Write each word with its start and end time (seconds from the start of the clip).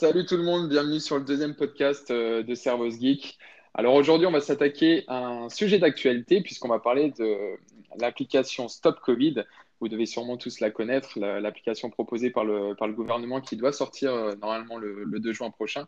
Salut 0.00 0.24
tout 0.24 0.38
le 0.38 0.42
monde, 0.42 0.70
bienvenue 0.70 0.98
sur 0.98 1.18
le 1.18 1.24
deuxième 1.24 1.54
podcast 1.54 2.10
euh, 2.10 2.42
de 2.42 2.54
Servos 2.54 2.88
Geek. 2.88 3.36
Alors 3.74 3.92
aujourd'hui, 3.92 4.26
on 4.26 4.30
va 4.30 4.40
s'attaquer 4.40 5.04
à 5.08 5.18
un 5.18 5.50
sujet 5.50 5.78
d'actualité 5.78 6.40
puisqu'on 6.40 6.68
va 6.68 6.78
parler 6.78 7.10
de 7.18 7.58
l'application 7.98 8.68
Stop 8.68 8.98
Covid. 9.00 9.44
Vous 9.78 9.88
devez 9.88 10.06
sûrement 10.06 10.38
tous 10.38 10.60
la 10.60 10.70
connaître, 10.70 11.18
l'application 11.18 11.90
proposée 11.90 12.30
par 12.30 12.46
le, 12.46 12.74
par 12.74 12.88
le 12.88 12.94
gouvernement 12.94 13.42
qui 13.42 13.58
doit 13.58 13.74
sortir 13.74 14.14
euh, 14.14 14.34
normalement 14.36 14.78
le, 14.78 15.04
2 15.04 15.32
juin 15.34 15.50
prochain. 15.50 15.86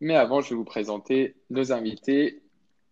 Mais 0.00 0.16
avant, 0.16 0.40
je 0.40 0.48
vais 0.48 0.56
vous 0.56 0.64
présenter 0.64 1.34
nos 1.50 1.70
invités. 1.70 2.40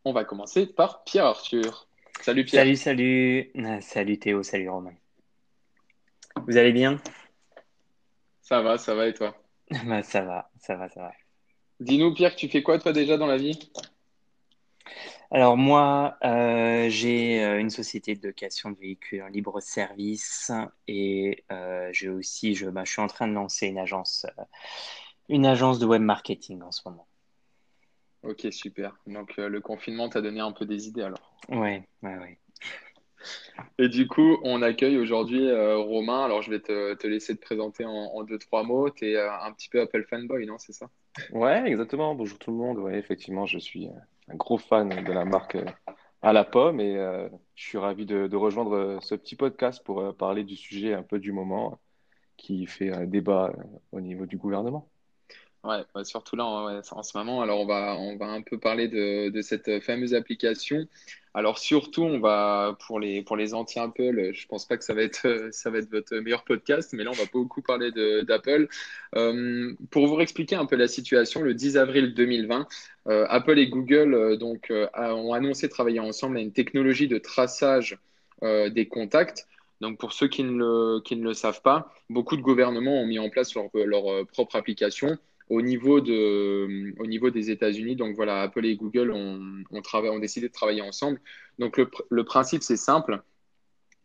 On 0.05 0.13
va 0.13 0.25
commencer 0.25 0.67
par 0.67 1.03
Pierre 1.05 1.25
Arthur. 1.25 1.89
Salut 2.21 2.45
Pierre. 2.45 2.65
Salut, 2.65 2.77
salut. 2.77 3.53
Salut 3.81 4.19
Théo, 4.19 4.43
salut 4.43 4.69
Romain. 4.69 4.93
Vous 6.47 6.59
allez 6.59 6.73
bien? 6.73 7.01
Ça 8.43 8.61
va, 8.61 8.77
ça 8.77 8.95
va 8.95 9.09
et 9.09 9.15
toi? 9.15 9.35
bah, 9.87 10.03
Ça 10.03 10.23
va, 10.23 10.51
ça 10.59 10.77
va, 10.77 10.89
ça 10.89 11.01
va. 11.01 11.13
Dis-nous 11.81 12.13
Pierre, 12.13 12.35
tu 12.35 12.49
fais 12.49 12.63
quoi 12.63 12.79
toi 12.79 12.93
déjà 12.93 13.17
dans 13.17 13.27
la 13.27 13.37
vie? 13.37 13.71
Alors 15.31 15.57
moi, 15.59 16.17
euh, 16.25 16.89
j'ai 16.89 17.45
euh, 17.45 17.61
une 17.61 17.69
société 17.69 18.15
de 18.15 18.27
location 18.27 18.71
de 18.71 18.79
véhicules 18.79 19.23
en 19.23 19.29
libre 19.29 19.61
service 19.61 20.51
et 20.87 21.45
euh, 21.53 21.91
j'ai 21.93 22.09
aussi, 22.09 22.55
je, 22.55 22.67
bah, 22.67 22.85
je, 22.85 22.93
suis 22.93 23.03
en 23.03 23.09
train 23.09 23.29
de 23.29 23.35
lancer 23.35 23.67
une 23.67 23.79
agence, 23.79 24.27
une 25.29 25.45
agence 25.45 25.79
de 25.79 25.87
web 25.87 26.01
marketing 26.01 26.63
en 26.63 26.73
ce 26.73 26.81
moment. 26.87 27.07
Ok, 28.23 28.49
super. 28.51 28.97
Donc 29.07 29.37
le 29.37 29.61
confinement 29.61 30.09
t'a 30.09 30.23
donné 30.23 30.41
un 30.41 30.53
peu 30.53 30.65
des 30.65 30.89
idées 30.89 31.03
alors. 31.03 31.37
Ouais, 31.51 31.87
ouais, 32.03 32.17
ouais. 32.17 32.39
Et 33.79 33.89
du 33.89 34.07
coup, 34.07 34.39
on 34.43 34.63
accueille 34.63 34.99
aujourd'hui 34.99 35.51
Romain. 35.51 36.25
Alors, 36.25 36.43
je 36.43 36.51
vais 36.51 36.61
te, 36.61 37.07
laisser 37.07 37.37
te 37.37 37.41
présenter 37.41 37.85
en, 37.85 38.23
deux, 38.25 38.39
trois 38.39 38.63
mots. 38.63 38.91
Tu 38.91 39.13
es 39.13 39.21
un 39.21 39.53
petit 39.53 39.69
peu 39.69 39.81
Apple 39.81 40.05
fanboy, 40.09 40.47
non 40.47 40.59
C'est 40.59 40.73
ça? 40.73 40.89
Ouais, 41.33 41.63
exactement. 41.67 42.15
Bonjour 42.15 42.39
tout 42.39 42.51
le 42.51 42.57
monde. 42.57 42.93
Effectivement, 42.93 43.47
je 43.47 43.59
suis 43.59 43.89
un 44.29 44.35
gros 44.37 44.59
fan 44.59 44.89
de 44.89 45.13
la 45.13 45.25
marque 45.25 45.57
euh, 45.57 45.65
à 46.23 46.33
la 46.33 46.45
pomme 46.45 46.81
et 46.81 46.97
euh, 46.97 47.29
je 47.55 47.65
suis 47.65 47.79
ravi 47.79 48.07
de, 48.07 48.35
rejoindre 48.37 48.75
euh, 48.75 48.99
ce 49.01 49.15
petit 49.15 49.37
podcast 49.37 49.83
pour 49.85 50.15
parler 50.17 50.45
du 50.45 50.57
sujet 50.57 50.95
un 50.95 51.03
peu 51.03 51.19
du 51.19 51.33
moment 51.33 51.81
qui 52.37 52.67
fait 52.67 52.93
un 52.93 53.05
débat 53.05 53.53
au 53.93 54.01
niveau 54.01 54.27
du 54.27 54.37
gouvernement. 54.37 54.89
Surtout 56.05 56.37
là 56.37 56.45
en, 56.47 57.03
ce 57.03 57.19
moment. 57.19 57.43
Alors 57.43 57.61
on 57.61 57.67
va, 57.67 57.97
on 57.99 58.17
va 58.17 58.27
un 58.27 58.43
peu 58.43 58.59
parler 58.59 58.89
de, 58.89 59.41
cette 59.43 59.83
fameuse 59.83 60.15
application 60.15 60.87
alors 61.39 61.59
surtout, 61.59 62.03
on 62.03 62.19
va 62.19 62.77
pour 62.87 62.99
les 62.99 63.23
pour 63.23 63.37
les 63.37 63.55
anti 63.55 63.79
Apple, 63.79 64.33
je 64.33 64.47
pense 64.49 64.67
pas 64.67 64.77
que 64.77 64.83
ça 64.83 64.93
va 64.93 65.03
être 65.03 65.49
ça 65.53 65.71
va 65.71 65.79
être 65.79 65.89
votre 65.89 66.17
meilleur 66.17 66.43
podcast, 66.43 66.93
mais 66.95 67.05
là 67.05 67.11
on 67.11 67.15
va 67.15 67.27
beaucoup 67.33 67.63
parler 67.63 67.93
d'Apple. 68.25 68.67
Euh, 69.15 69.73
pour 69.91 70.09
vous 70.09 70.19
expliquer 70.19 70.57
un 70.57 70.67
peu 70.67 70.75
la 70.75 70.89
situation, 70.89 71.43
le 71.43 71.55
10 71.55 71.77
avril 71.77 72.15
2020, 72.15 72.67
euh, 73.07 73.27
Apple 73.29 73.57
et 73.57 73.69
Google 73.69 74.15
euh, 74.15 75.13
ont 75.15 75.33
annoncé 75.33 75.69
travailler 75.69 76.01
ensemble 76.01 76.39
à 76.39 76.41
une 76.41 76.53
technologie 76.53 77.07
de 77.07 77.19
traçage 77.19 77.99
des 78.43 78.87
contacts. 78.89 79.47
Donc 79.81 79.99
pour 79.99 80.13
ceux 80.13 80.29
qui 80.29 80.45
ne, 80.45 80.53
le, 80.53 81.01
qui 81.01 81.17
ne 81.17 81.25
le 81.25 81.35
savent 81.35 81.63
pas, 81.63 81.93
beaucoup 82.09 82.37
de 82.37 82.43
gouvernements 82.43 83.01
ont 83.01 83.07
mis 83.07 83.19
en 83.19 83.31
place 83.31 83.55
leur, 83.55 83.67
leur 83.75 84.27
propre 84.27 84.57
application 84.57 85.19
au 85.49 85.63
niveau, 85.63 86.01
de, 86.01 86.95
au 87.01 87.07
niveau 87.07 87.31
des 87.31 87.51
États-Unis. 87.51 87.97
Donc 87.97 88.17
voilà, 88.17 88.43
Apple 88.43 88.65
et 88.67 88.77
Google 88.77 89.11
ont, 89.11 89.41
ont, 89.71 90.19
décidé 90.19 90.49
de 90.49 90.53
travailler 90.53 90.83
ensemble. 90.83 91.21
Donc 91.59 91.77
le, 91.77 91.91
le 92.11 92.25
principe, 92.25 92.63
c'est 92.63 92.77
simple. 92.77 93.23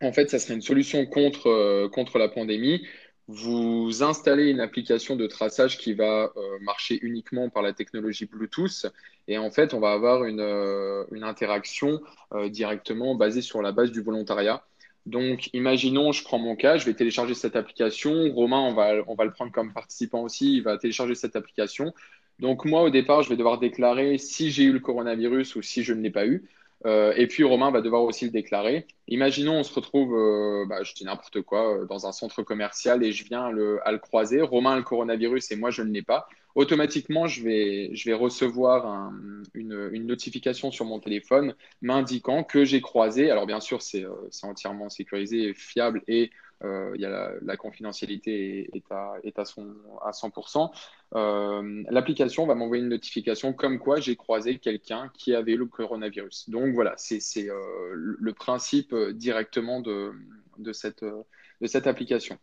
En 0.01 0.11
fait, 0.11 0.29
ça 0.29 0.39
serait 0.39 0.55
une 0.55 0.61
solution 0.61 1.05
contre, 1.05 1.47
euh, 1.47 1.89
contre 1.89 2.17
la 2.17 2.29
pandémie. 2.29 2.85
Vous 3.27 4.03
installez 4.03 4.49
une 4.49 4.59
application 4.59 5.15
de 5.15 5.27
traçage 5.27 5.77
qui 5.77 5.93
va 5.93 6.31
euh, 6.35 6.59
marcher 6.61 6.99
uniquement 7.01 7.49
par 7.49 7.63
la 7.63 7.71
technologie 7.71 8.25
Bluetooth. 8.25 8.87
Et 9.29 9.37
en 9.37 9.49
fait, 9.49 9.73
on 9.73 9.79
va 9.79 9.93
avoir 9.93 10.25
une, 10.25 10.41
euh, 10.41 11.05
une 11.11 11.23
interaction 11.23 12.01
directement 12.49 13.15
basée 13.15 13.41
sur 13.41 13.61
la 13.61 13.71
base 13.71 13.91
du 13.91 14.01
volontariat. 14.01 14.65
Donc, 15.05 15.49
imaginons, 15.53 16.11
je 16.13 16.23
prends 16.23 16.39
mon 16.39 16.55
cas, 16.55 16.77
je 16.77 16.85
vais 16.85 16.93
télécharger 16.93 17.33
cette 17.33 17.55
application. 17.55 18.31
Romain, 18.33 18.59
on 18.61 18.73
va, 18.73 18.93
on 19.07 19.15
va 19.15 19.25
le 19.25 19.33
prendre 19.33 19.51
comme 19.51 19.73
participant 19.73 20.21
aussi, 20.23 20.53
il 20.57 20.63
va 20.63 20.77
télécharger 20.77 21.15
cette 21.15 21.35
application. 21.35 21.93
Donc, 22.39 22.65
moi, 22.65 22.83
au 22.83 22.89
départ, 22.89 23.21
je 23.23 23.29
vais 23.29 23.35
devoir 23.37 23.59
déclarer 23.59 24.17
si 24.17 24.51
j'ai 24.51 24.63
eu 24.63 24.71
le 24.71 24.79
coronavirus 24.79 25.55
ou 25.55 25.61
si 25.61 25.83
je 25.83 25.93
ne 25.93 26.01
l'ai 26.01 26.11
pas 26.11 26.25
eu. 26.25 26.49
Euh, 26.85 27.13
et 27.15 27.27
puis, 27.27 27.43
Romain 27.43 27.71
va 27.71 27.81
devoir 27.81 28.03
aussi 28.03 28.25
le 28.25 28.31
déclarer. 28.31 28.87
Imaginons, 29.07 29.59
on 29.59 29.63
se 29.63 29.73
retrouve, 29.73 30.15
euh, 30.15 30.65
bah, 30.67 30.83
je 30.83 30.93
dis 30.93 31.05
n'importe 31.05 31.41
quoi, 31.41 31.77
euh, 31.77 31.85
dans 31.85 32.07
un 32.07 32.11
centre 32.11 32.43
commercial 32.43 33.03
et 33.03 33.11
je 33.11 33.23
viens 33.23 33.51
le, 33.51 33.79
à 33.87 33.91
le 33.91 33.99
croiser. 33.99 34.41
Romain 34.41 34.73
a 34.73 34.77
le 34.77 34.83
coronavirus 34.83 35.51
et 35.51 35.55
moi, 35.55 35.71
je 35.71 35.81
ne 35.81 35.91
l'ai 35.91 36.01
pas 36.01 36.27
automatiquement, 36.55 37.25
je 37.25 37.43
vais, 37.43 37.95
je 37.95 38.05
vais 38.05 38.13
recevoir 38.13 39.11
une, 39.55 39.89
notification 40.05 40.69
sur 40.69 40.85
mon 40.85 40.99
téléphone 40.99 41.55
m'indiquant 41.81 42.43
que 42.43 42.63
j'ai 42.63 42.79
croisé. 42.79 43.31
Alors, 43.31 43.47
bien 43.47 43.59
sûr, 43.59 43.81
c'est 43.81 44.05
entièrement 44.43 44.89
sécurisé, 44.89 45.55
fiable 45.55 46.03
et 46.07 46.29
il 46.63 47.01
y 47.01 47.05
a 47.05 47.31
la, 47.41 47.57
confidentialité 47.57 48.69
est, 48.73 48.91
à, 48.91 49.15
est 49.23 49.37
à, 49.39 49.45
son, 49.45 49.75
à 50.01 50.11
100%. 50.11 50.71
Euh, 51.15 51.83
l'application 51.89 52.45
va 52.45 52.55
m'envoyer 52.55 52.81
une 52.83 52.89
notification 52.89 53.53
comme 53.53 53.79
quoi 53.79 53.99
j'ai 53.99 54.15
croisé 54.15 54.57
quelqu'un 54.59 55.11
qui 55.13 55.35
avait 55.35 55.55
le 55.55 55.65
coronavirus. 55.65 56.49
Donc 56.49 56.73
voilà, 56.73 56.93
c'est 56.97 57.47
le 57.93 58.33
principe 58.33 58.95
directement 58.95 59.81
de, 59.81 60.13
de, 60.57 60.73
cette, 60.73 61.87
application. 61.87 62.37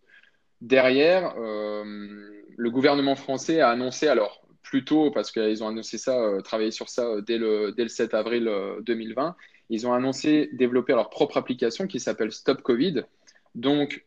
Derrière, 0.61 1.35
euh, 1.39 1.85
le 2.57 2.71
gouvernement 2.71 3.17
français 3.17 3.61
a 3.61 3.71
annoncé, 3.71 4.09
alors 4.09 4.43
plutôt 4.63 5.11
parce 5.11 5.33
qu'ils 5.33 5.65
ont 5.65 5.69
annoncé 5.69 5.99
ça, 5.99 6.19
euh, 6.21 6.43
travaillé 6.43 6.71
sur 6.71 6.89
ça 6.89 7.07
euh, 7.07 7.21
dès 7.23 7.39
le, 7.39 7.73
dès 7.73 7.83
le 7.83 7.89
7 7.89 8.15
avril 8.15 8.51
2020, 8.83 9.37
ils 9.71 9.87
ont 9.87 9.93
annoncé 9.93 10.51
développer 10.53 10.93
leur 10.93 11.11
propre 11.11 11.37
application 11.37 11.87
qui 11.87 12.01
s'appelle 12.01 12.33
Stop 12.33 12.63
Covid, 12.63 13.05
donc 13.55 14.05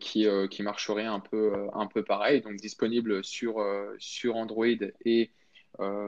qui, 0.00 0.26
qui, 0.50 0.62
marcherait 0.62 1.06
un 1.06 1.20
peu, 1.20 1.52
un 1.72 1.86
peu 1.86 2.02
pareil, 2.02 2.42
donc 2.42 2.56
disponible 2.56 3.24
sur, 3.24 3.64
sur 3.98 4.36
Android 4.36 4.66
et 5.04 5.30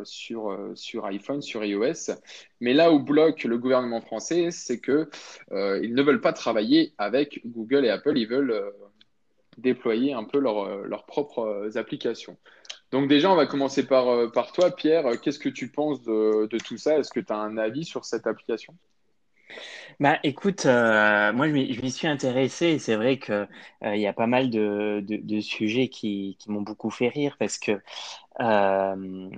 sur, 0.05 0.59
sur 0.75 1.07
iPhone, 1.07 1.41
sur 1.41 1.65
iOS. 1.65 2.13
Mais 2.61 2.75
là 2.75 2.93
où 2.93 3.01
bloque 3.01 3.45
le 3.45 3.59
gouvernement 3.59 4.01
français, 4.01 4.51
c'est 4.51 4.81
qu'ils 4.81 5.09
ils 5.51 5.95
ne 5.95 6.03
veulent 6.03 6.21
pas 6.21 6.33
travailler 6.35 6.93
avec 6.99 7.41
Google 7.47 7.87
et 7.87 7.91
Apple, 7.91 8.19
ils 8.19 8.29
veulent 8.29 8.73
déployer 9.59 10.13
un 10.13 10.25
peu 10.25 10.39
euh, 10.39 10.87
leurs 10.87 11.05
propres 11.05 11.41
euh, 11.41 11.77
applications. 11.77 12.37
Donc 12.91 13.09
déjà, 13.09 13.31
on 13.31 13.37
va 13.37 13.47
commencer 13.47 13.87
par, 13.87 14.09
euh, 14.09 14.29
par 14.29 14.53
toi, 14.53 14.75
Pierre. 14.75 15.21
Qu'est-ce 15.21 15.39
que 15.39 15.49
tu 15.49 15.69
penses 15.69 16.03
de, 16.03 16.47
de 16.47 16.59
tout 16.59 16.79
ça? 16.79 16.99
Est-ce 16.99 17.11
que 17.11 17.21
tu 17.21 17.33
as 17.33 17.37
un 17.37 17.59
avis 17.59 17.85
sur 17.85 18.05
cette 18.05 18.27
application? 18.27 18.75
Bah, 20.01 20.19
écoute, 20.23 20.65
moi 20.67 21.49
je 21.49 21.53
m'y 21.83 21.91
suis 21.91 22.07
intéressé 22.07 22.67
et 22.67 22.79
c'est 22.79 22.97
vrai 22.97 23.19
qu'il 23.19 23.49
il 23.85 24.01
y 24.01 24.07
a 24.07 24.13
pas 24.13 24.27
mal 24.27 24.51
de, 24.51 25.01
de, 25.07 25.17
de 25.17 25.41
sujets 25.41 25.89
qui, 25.89 26.37
qui 26.39 26.51
m'ont 26.51 26.63
beaucoup 26.63 26.91
fait 26.91 27.09
rire 27.09 27.37
parce 27.39 27.59
que 27.59 27.81
euh, 28.41 29.31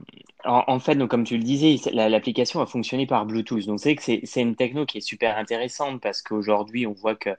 en, 0.45 0.79
fait, 0.79 0.95
donc, 0.95 1.11
comme 1.11 1.25
tu 1.25 1.37
le 1.37 1.43
disais, 1.43 1.77
l'application 1.93 2.61
a 2.61 2.67
fonctionné 2.67 3.07
par 3.07 3.27
Bluetooth. 3.27 3.67
Donc, 3.67 3.81
c'est 3.81 3.95
que 3.97 4.03
c'est 4.03 4.41
une 4.41 4.57
techno 4.57 4.87
qui 4.87 4.99
est 4.99 5.01
super 5.01 5.37
intéressante 5.39 6.01
parce 6.01 6.23
qu'aujourd'hui, 6.23 6.87
on 6.87 6.93
voit 6.93 7.15
que 7.15 7.31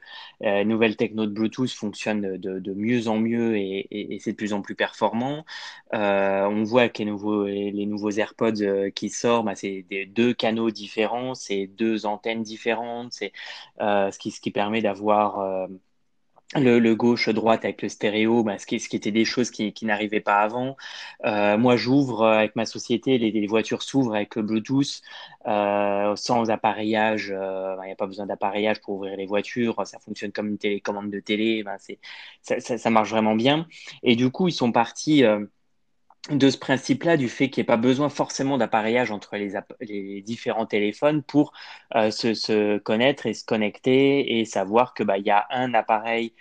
euh, 0.44 0.64
nouvelle 0.64 0.96
techno 0.96 1.26
de 1.26 1.32
Bluetooth 1.32 1.72
fonctionne 1.72 2.38
de, 2.38 2.74
mieux 2.74 3.08
en 3.08 3.18
mieux 3.18 3.58
et, 3.58 4.18
c'est 4.22 4.32
de 4.32 4.38
plus 4.38 4.54
en 4.54 4.62
plus 4.62 4.76
performant. 4.76 5.46
Euh, 5.94 6.46
on 6.46 6.64
voit 6.64 6.90
que 6.90 7.04
les 7.04 7.86
nouveaux, 7.86 8.12
AirPods 8.12 8.62
euh, 8.62 8.90
qui 8.90 9.10
sortent, 9.10 9.46
bah, 9.46 9.56
c'est 9.56 9.86
deux 10.08 10.34
canaux 10.34 10.72
différents, 10.72 11.36
c'est 11.36 11.68
deux 11.68 12.06
antennes 12.06 12.44
différentes, 12.44 13.14
c'est 13.14 13.34
ce, 13.80 14.18
qui, 14.18 14.32
ce 14.32 14.42
qui 14.42 14.52
permet 14.52 14.82
d'avoir 14.82 15.68
le, 16.56 16.94
gauche-droite 16.94 17.64
avec 17.64 17.82
le 17.82 17.90
stéréo, 17.90 18.44
bah, 18.44 18.58
ce, 18.58 18.66
qui, 18.66 18.80
ce, 18.80 18.90
qui, 18.90 18.96
était 18.96 19.12
des 19.12 19.26
choses 19.26 19.52
qui, 19.52 19.72
qui 19.74 19.86
n'arrivaient 19.86 20.20
pas 20.22 20.40
avant. 20.40 20.76
Euh, 21.26 21.58
moi, 21.58 21.78
j'ouvre 21.78 22.24
euh, 22.24 22.38
avec 22.40 22.56
ma 22.56 22.66
société, 22.66 23.18
les, 23.18 23.32
les 23.32 23.48
voitures 23.48 23.84
s'ouvrent 23.84 24.16
avec 24.16 24.36
le 24.36 24.42
Bluetooth, 24.44 25.02
euh, 25.48 26.16
sans 26.16 26.50
appareillage. 26.52 27.28
Il 27.30 27.34
euh, 27.34 27.86
n'y 27.86 27.92
a 27.92 27.96
pas 27.96 28.08
besoin 28.08 28.26
d'appareillage 28.26 28.82
pour 28.82 28.96
ouvrir 28.96 29.16
les 29.18 29.26
voitures. 29.26 29.86
Ça 29.88 30.00
fonctionne 30.00 30.32
comme 30.32 30.50
une 30.50 30.58
télécommande 30.58 31.10
de 31.10 31.20
télé. 31.20 31.64
Bah, 31.64 31.78
ça, 32.42 32.60
ça, 32.60 32.78
ça, 32.78 32.90
marche 32.90 33.10
vraiment 33.12 33.36
bien. 33.36 33.68
Et 34.04 34.16
du 34.16 34.30
coup, 34.32 34.48
ils 34.48 34.54
sont 34.54 34.72
partis 34.72 35.24
euh, 35.24 35.46
de 36.30 36.50
ce 36.50 36.58
principe-là, 36.58 37.18
du 37.18 37.30
fait 37.30 37.50
qu'il 37.50 37.62
n'y 37.62 37.66
ait 37.66 37.66
pas 37.66 37.78
besoin 37.78 38.10
forcément 38.10 38.58
d'appareillage 38.58 39.12
entre 39.12 39.36
les, 39.38 40.22
différents 40.22 40.68
téléphones 40.68 41.24
pour 41.24 41.52
euh, 41.96 42.12
se, 42.12 42.34
se, 42.36 42.78
connaître 42.78 43.26
et 43.26 43.34
se 43.34 43.44
connecter 43.44 44.40
et 44.40 44.46
savoir 44.46 44.94
que 44.94 45.04
bah, 45.04 45.18
y 45.18 45.32
a 45.32 45.48
un 45.50 45.74
appareil 45.74 46.34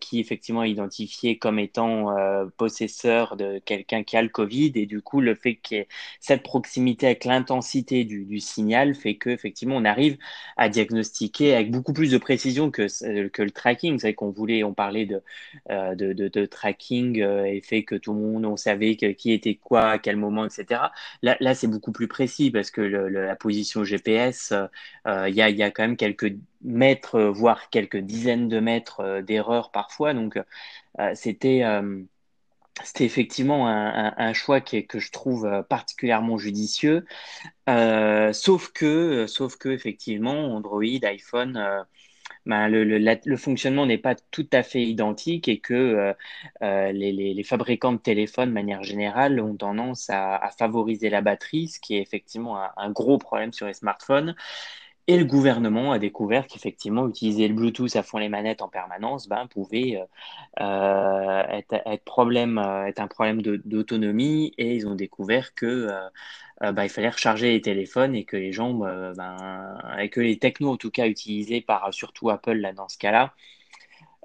qui 0.00 0.20
effectivement 0.20 0.62
est 0.62 0.70
identifié 0.70 1.38
comme 1.38 1.58
étant 1.58 2.14
possesseur 2.56 3.36
de 3.36 3.58
quelqu'un 3.64 4.04
qui 4.04 4.16
a 4.16 4.22
le 4.22 4.28
Covid. 4.28 4.72
Et 4.76 4.86
du 4.86 5.00
coup, 5.00 5.20
le 5.20 5.34
fait 5.34 5.56
qu'il 5.56 5.78
y 5.78 5.80
ait 5.80 5.88
cette 6.20 6.42
proximité 6.42 7.06
avec 7.06 7.24
l'intensité 7.24 8.04
du, 8.04 8.40
signal 8.40 8.94
fait 8.94 9.16
qu'effectivement, 9.16 9.76
on 9.76 9.84
arrive 9.84 10.18
à 10.56 10.68
diagnostiquer 10.68 11.54
avec 11.54 11.70
beaucoup 11.70 11.92
plus 11.92 12.10
de 12.12 12.18
précision 12.18 12.70
que, 12.70 12.86
que 13.28 13.42
le 13.42 13.50
tracking. 13.50 13.98
Savez 13.98 14.14
qu'on 14.14 14.30
voulait, 14.30 14.62
on 14.62 14.74
parlait 14.74 15.06
de, 15.06 15.22
de, 15.68 16.12
de, 16.12 16.46
tracking 16.46 17.22
et 17.22 17.60
fait 17.62 17.82
que 17.82 17.94
tout 17.94 18.12
le 18.12 18.20
monde, 18.20 18.44
on 18.44 18.56
savait 18.56 18.96
qui 18.96 19.32
était 19.32 19.54
quoi, 19.56 19.90
à 19.90 19.98
quel 19.98 20.16
moment, 20.16 20.44
etc. 20.44 20.80
Là, 21.22 21.36
là 21.40 21.54
c'est 21.54 21.66
beaucoup 21.68 21.92
plus 21.92 22.08
précis 22.08 22.50
parce 22.50 22.70
que 22.70 22.80
la 22.80 23.36
position 23.36 23.84
GPS, 23.84 24.52
il 25.06 25.34
y, 25.34 25.42
a, 25.42 25.50
y 25.50 25.62
a 25.62 25.70
quand 25.70 25.82
même 25.82 25.96
quelques 25.96 26.36
mètres, 26.66 27.20
voire 27.20 27.70
quelques 27.70 27.96
dizaines 27.96 28.48
de 28.48 28.60
mètres 28.60 29.20
d'erreur 29.20 29.70
parfois. 29.70 30.14
Donc, 30.14 30.38
c'était 31.14 31.62
c'était 32.84 33.04
effectivement 33.04 33.68
un, 33.68 34.32
choix 34.34 34.60
que 34.60 34.98
je 34.98 35.10
trouve 35.10 35.64
particulièrement 35.68 36.36
judicieux. 36.38 37.06
sauf 37.66 38.72
que, 38.72 39.26
sauf 39.26 39.56
que 39.56 39.70
effectivement, 39.70 40.54
Android, 40.54 40.82
iPhone, 41.02 41.84
ben, 42.44 42.68
le, 42.68 43.36
fonctionnement 43.36 43.86
n'est 43.86 43.98
pas 43.98 44.14
tout 44.14 44.46
à 44.52 44.62
fait 44.62 44.82
identique 44.82 45.48
et 45.48 45.58
que 45.58 46.14
les, 46.60 47.44
fabricants 47.44 47.92
de 47.92 47.98
téléphones, 47.98 48.50
de 48.50 48.54
manière 48.54 48.82
générale, 48.82 49.40
ont 49.40 49.56
tendance 49.56 50.10
à, 50.10 50.50
favoriser 50.58 51.08
la 51.10 51.22
batterie, 51.22 51.68
ce 51.68 51.80
qui 51.80 51.96
est 51.96 52.02
effectivement 52.02 52.58
un 52.76 52.90
gros 52.90 53.18
problème 53.18 53.52
sur 53.52 53.66
les 53.66 53.74
smartphones. 53.74 54.36
Et 55.08 55.16
le 55.18 55.24
gouvernement 55.24 55.92
a 55.92 56.00
découvert 56.00 56.48
qu'effectivement, 56.48 57.08
utiliser 57.08 57.46
le 57.46 57.54
Bluetooth 57.54 57.94
à 57.94 58.02
fond 58.02 58.18
les 58.18 58.28
manettes 58.28 58.60
en 58.60 58.68
permanence 58.68 59.28
ben, 59.28 59.46
pouvait 59.46 60.00
euh, 60.00 60.04
euh, 60.60 61.42
être, 61.48 62.04
problème, 62.04 62.58
euh, 62.58 62.86
être 62.86 62.98
un 62.98 63.06
problème 63.06 63.40
d'autonomie. 63.40 64.52
Et 64.58 64.74
ils 64.74 64.88
ont 64.88 64.96
découvert 64.96 65.54
que 65.54 65.88
ben, 66.60 66.82
il 66.82 66.88
fallait 66.88 67.10
recharger 67.10 67.52
les 67.52 67.60
téléphones 67.60 68.16
et 68.16 68.24
que 68.24 68.36
les 68.36 68.52
gens, 68.52 68.74
ben, 68.74 69.78
et 70.00 70.08
que 70.10 70.20
les 70.20 70.38
technos 70.38 70.72
en 70.72 70.76
tout 70.76 70.90
cas 70.90 71.06
utilisés 71.06 71.60
par 71.60 71.94
surtout 71.94 72.30
Apple 72.30 72.54
là, 72.54 72.72
dans 72.72 72.88
ce 72.88 72.98
cas-là, 72.98 73.32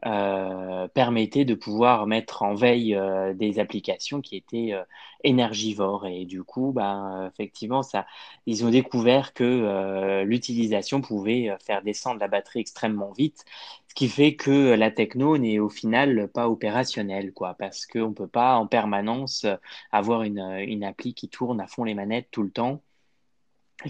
euh, 0.05 0.87
permettait 0.87 1.45
de 1.45 1.53
pouvoir 1.55 2.07
mettre 2.07 2.41
en 2.41 2.55
veille 2.55 2.95
euh, 2.95 3.33
des 3.33 3.59
applications 3.59 4.21
qui 4.21 4.35
étaient 4.35 4.73
euh, 4.73 4.83
énergivores. 5.23 6.07
Et 6.07 6.25
du 6.25 6.43
coup, 6.43 6.71
ben, 6.73 7.29
effectivement, 7.31 7.83
ça, 7.83 8.05
ils 8.47 8.65
ont 8.65 8.69
découvert 8.69 9.33
que 9.33 10.23
l'utilisation 10.23 11.01
pouvait 11.01 11.55
faire 11.65 11.83
descendre 11.83 12.19
la 12.19 12.27
batterie 12.27 12.59
extrêmement 12.61 13.11
vite, 13.11 13.45
ce 13.87 13.93
qui 13.95 14.07
fait 14.09 14.35
que 14.35 14.73
la 14.73 14.89
techno 14.91 15.37
n'est 15.37 15.59
au 15.59 15.69
final 15.69 16.29
pas 16.29 16.49
opérationnelle, 16.49 17.33
quoi, 17.33 17.53
parce 17.55 17.85
qu'on 17.85 18.09
ne 18.09 18.13
peut 18.13 18.27
pas 18.27 18.55
en 18.55 18.67
permanence 18.67 19.45
avoir 19.91 20.23
une, 20.23 20.39
une 20.39 20.83
appli 20.83 21.13
qui 21.13 21.29
tourne 21.29 21.61
à 21.61 21.67
fond 21.67 21.83
les 21.83 21.93
manettes 21.95 22.29
tout 22.31 22.43
le 22.43 22.51
temps 22.51 22.81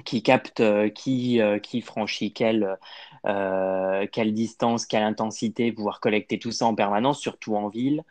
qui 0.06 0.24
capte 0.24 0.64
qui, 0.94 1.40
qui 1.64 1.82
franchit 1.82 2.34
quelle, 2.34 2.78
euh, 3.28 4.08
quelle 4.12 4.34
distance, 4.34 4.86
quelle 4.86 5.04
intensité, 5.04 5.72
pouvoir 5.72 6.00
collecter 6.00 6.40
tout 6.40 6.52
ça 6.52 6.66
en 6.66 6.76
permanence, 6.76 7.20
surtout 7.20 7.56
en 7.56 7.70
ville. 7.70 8.04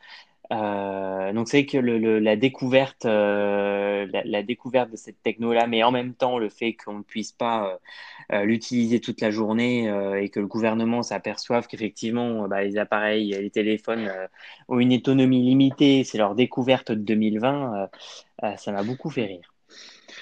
Euh, 0.52 1.32
donc 1.32 1.48
c'est 1.48 1.66
que 1.66 1.78
la 1.78 2.36
découverte, 2.36 3.06
euh, 3.06 4.06
la, 4.24 4.42
découverte 4.42 4.90
de 4.90 4.96
cette 4.96 5.22
techno-là, 5.22 5.66
mais 5.68 5.82
en 5.84 5.92
même 5.92 6.14
temps 6.14 6.38
le 6.38 6.48
fait 6.48 6.74
qu'on 6.74 6.98
ne 6.98 7.02
puisse 7.02 7.32
pas 7.32 7.78
l'utiliser 8.32 9.00
toute 9.00 9.20
la 9.20 9.30
journée 9.30 9.86
et 10.20 10.28
que 10.30 10.40
le 10.40 10.46
gouvernement 10.46 11.02
s'aperçoive 11.02 11.66
qu'effectivement 11.68 12.48
bah, 12.48 12.62
les 12.64 12.78
appareils, 12.78 13.30
les 13.32 13.50
téléphones 13.50 14.10
ont 14.68 14.78
une 14.80 14.94
autonomie 14.94 15.42
limitée, 15.42 16.04
c'est 16.04 16.18
leur 16.18 16.34
découverte 16.34 16.92
de 16.92 16.96
2020, 16.96 17.88
ça 18.56 18.72
m'a 18.72 18.82
beaucoup 18.84 19.10
fait 19.10 19.24
rire. 19.26 19.52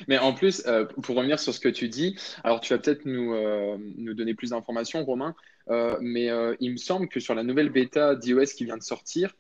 Mais 0.07 0.19
en 0.19 0.33
plus, 0.33 0.63
euh, 0.67 0.85
pour 0.85 1.17
revenir 1.17 1.39
sur 1.39 1.55
ce 1.55 1.61
que 1.61 1.69
tu 1.69 1.89
dis, 1.89 2.17
alors 2.45 2.61
tu 2.61 2.73
vas 2.73 2.79
peut-être 2.79 3.05
nous, 3.05 3.35
euh, 3.35 3.77
nous 3.97 4.15
donner 4.15 4.35
plus 4.35 4.51
d'informations, 4.51 5.05
Romain, 5.05 5.35
euh, 5.71 5.97
mais 6.01 6.29
il 6.61 6.73
me 6.73 6.77
semble 6.77 7.09
que 7.09 7.21
sur 7.21 7.35
la 7.35 7.43
nouvelle 7.43 7.71
bêta 7.71 8.15
d'iOS 8.15 8.55
qui 8.57 8.65
vient 8.65 8.77
de 8.77 8.83
sortir, 8.83 9.35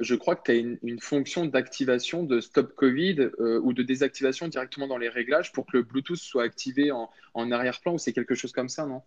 je 0.00 0.14
crois 0.14 0.36
que 0.36 0.42
tu 0.44 0.50
as 0.50 0.54
une, 0.56 1.00
fonction 1.00 1.46
d'activation 1.46 2.22
de 2.22 2.40
Stop 2.40 2.74
Covid 2.74 3.30
ou 3.38 3.72
de 3.72 3.82
désactivation 3.82 4.46
directement 4.46 4.86
dans 4.86 4.98
les 4.98 5.08
réglages 5.08 5.52
pour 5.52 5.64
que 5.64 5.78
le 5.78 5.82
Bluetooth 5.82 6.18
soit 6.18 6.42
activé 6.42 6.92
en, 6.92 7.08
en 7.32 7.50
arrière-plan 7.50 7.94
ou 7.94 7.98
c'est 7.98 8.12
quelque 8.12 8.34
chose 8.34 8.52
comme 8.52 8.68
ça, 8.68 8.84
non? 8.84 9.00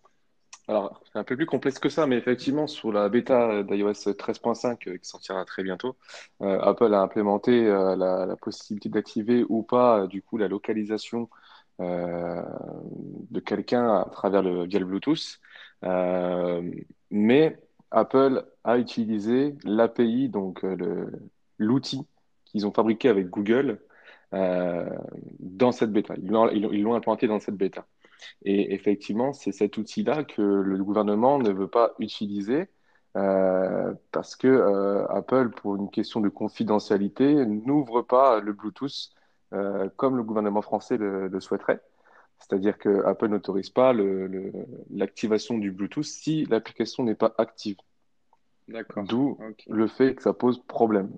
Alors, 0.66 1.02
c'est 1.12 1.18
un 1.18 1.24
peu 1.24 1.36
plus 1.36 1.44
complexe 1.46 1.78
que 1.78 1.90
ça, 1.90 2.06
mais 2.06 2.16
effectivement, 2.16 2.66
sous 2.66 2.90
la 2.90 3.08
bêta 3.10 3.62
d'iOS 3.62 3.92
13.5 4.14 4.88
euh, 4.88 4.96
qui 4.96 5.06
sortira 5.08 5.44
très 5.44 5.62
bientôt, 5.62 5.96
euh, 6.40 6.58
Apple 6.60 6.94
a 6.94 7.02
implémenté 7.02 7.66
euh, 7.66 7.94
la, 7.96 8.34
possibilité 8.36 8.88
d'activer 8.88 9.44
ou 9.50 9.62
pas, 9.62 10.06
du 10.06 10.22
coup, 10.22 10.38
la 10.38 10.48
localisation 10.48 11.28
de 11.80 13.40
quelqu'un 13.40 13.94
à 14.02 14.08
travers 14.10 14.42
le, 14.42 14.64
via 14.64 14.78
le 14.78 14.86
Bluetooth. 14.86 15.40
mais 17.10 17.58
Apple 17.90 18.44
a 18.64 18.78
utilisé 18.78 19.56
l'API, 19.64 20.28
donc 20.28 20.64
l'outil 21.58 22.06
qu'ils 22.44 22.66
ont 22.66 22.72
fabriqué 22.72 23.08
avec 23.08 23.28
Google 23.28 23.80
dans 24.32 25.72
cette 25.72 25.92
bêta. 25.92 26.14
Ils 26.16 26.30
l'ont 26.82 26.94
implanté 26.94 27.26
dans 27.26 27.40
cette 27.40 27.56
bêta. 27.56 27.86
Et 28.44 28.74
effectivement, 28.74 29.32
c'est 29.32 29.52
cet 29.52 29.78
outil-là 29.78 30.24
que 30.24 30.42
le 30.42 30.84
gouvernement 30.84 31.38
ne 31.38 31.50
veut 31.50 31.68
pas 31.68 31.94
utiliser 31.98 32.68
euh, 33.16 33.94
parce 34.10 34.34
que 34.34 34.48
euh, 34.48 35.06
Apple, 35.06 35.50
pour 35.50 35.76
une 35.76 35.90
question 35.90 36.20
de 36.20 36.28
confidentialité, 36.28 37.46
n'ouvre 37.46 38.02
pas 38.02 38.40
le 38.40 38.52
Bluetooth 38.52 39.10
euh, 39.52 39.88
comme 39.96 40.16
le 40.16 40.24
gouvernement 40.24 40.62
français 40.62 40.96
le, 40.96 41.40
souhaiterait. 41.40 41.80
C'est-à-dire 42.38 42.76
que 42.78 43.04
Apple 43.04 43.28
n'autorise 43.28 43.70
pas 43.70 43.92
l'activation 44.90 45.58
du 45.58 45.70
Bluetooth 45.70 46.04
si 46.04 46.44
l'application 46.46 47.04
n'est 47.04 47.14
pas 47.14 47.32
active. 47.38 47.76
D'où 49.06 49.38
le 49.68 49.86
fait 49.86 50.16
que 50.16 50.22
ça 50.22 50.32
pose 50.32 50.60
problème. 50.66 51.10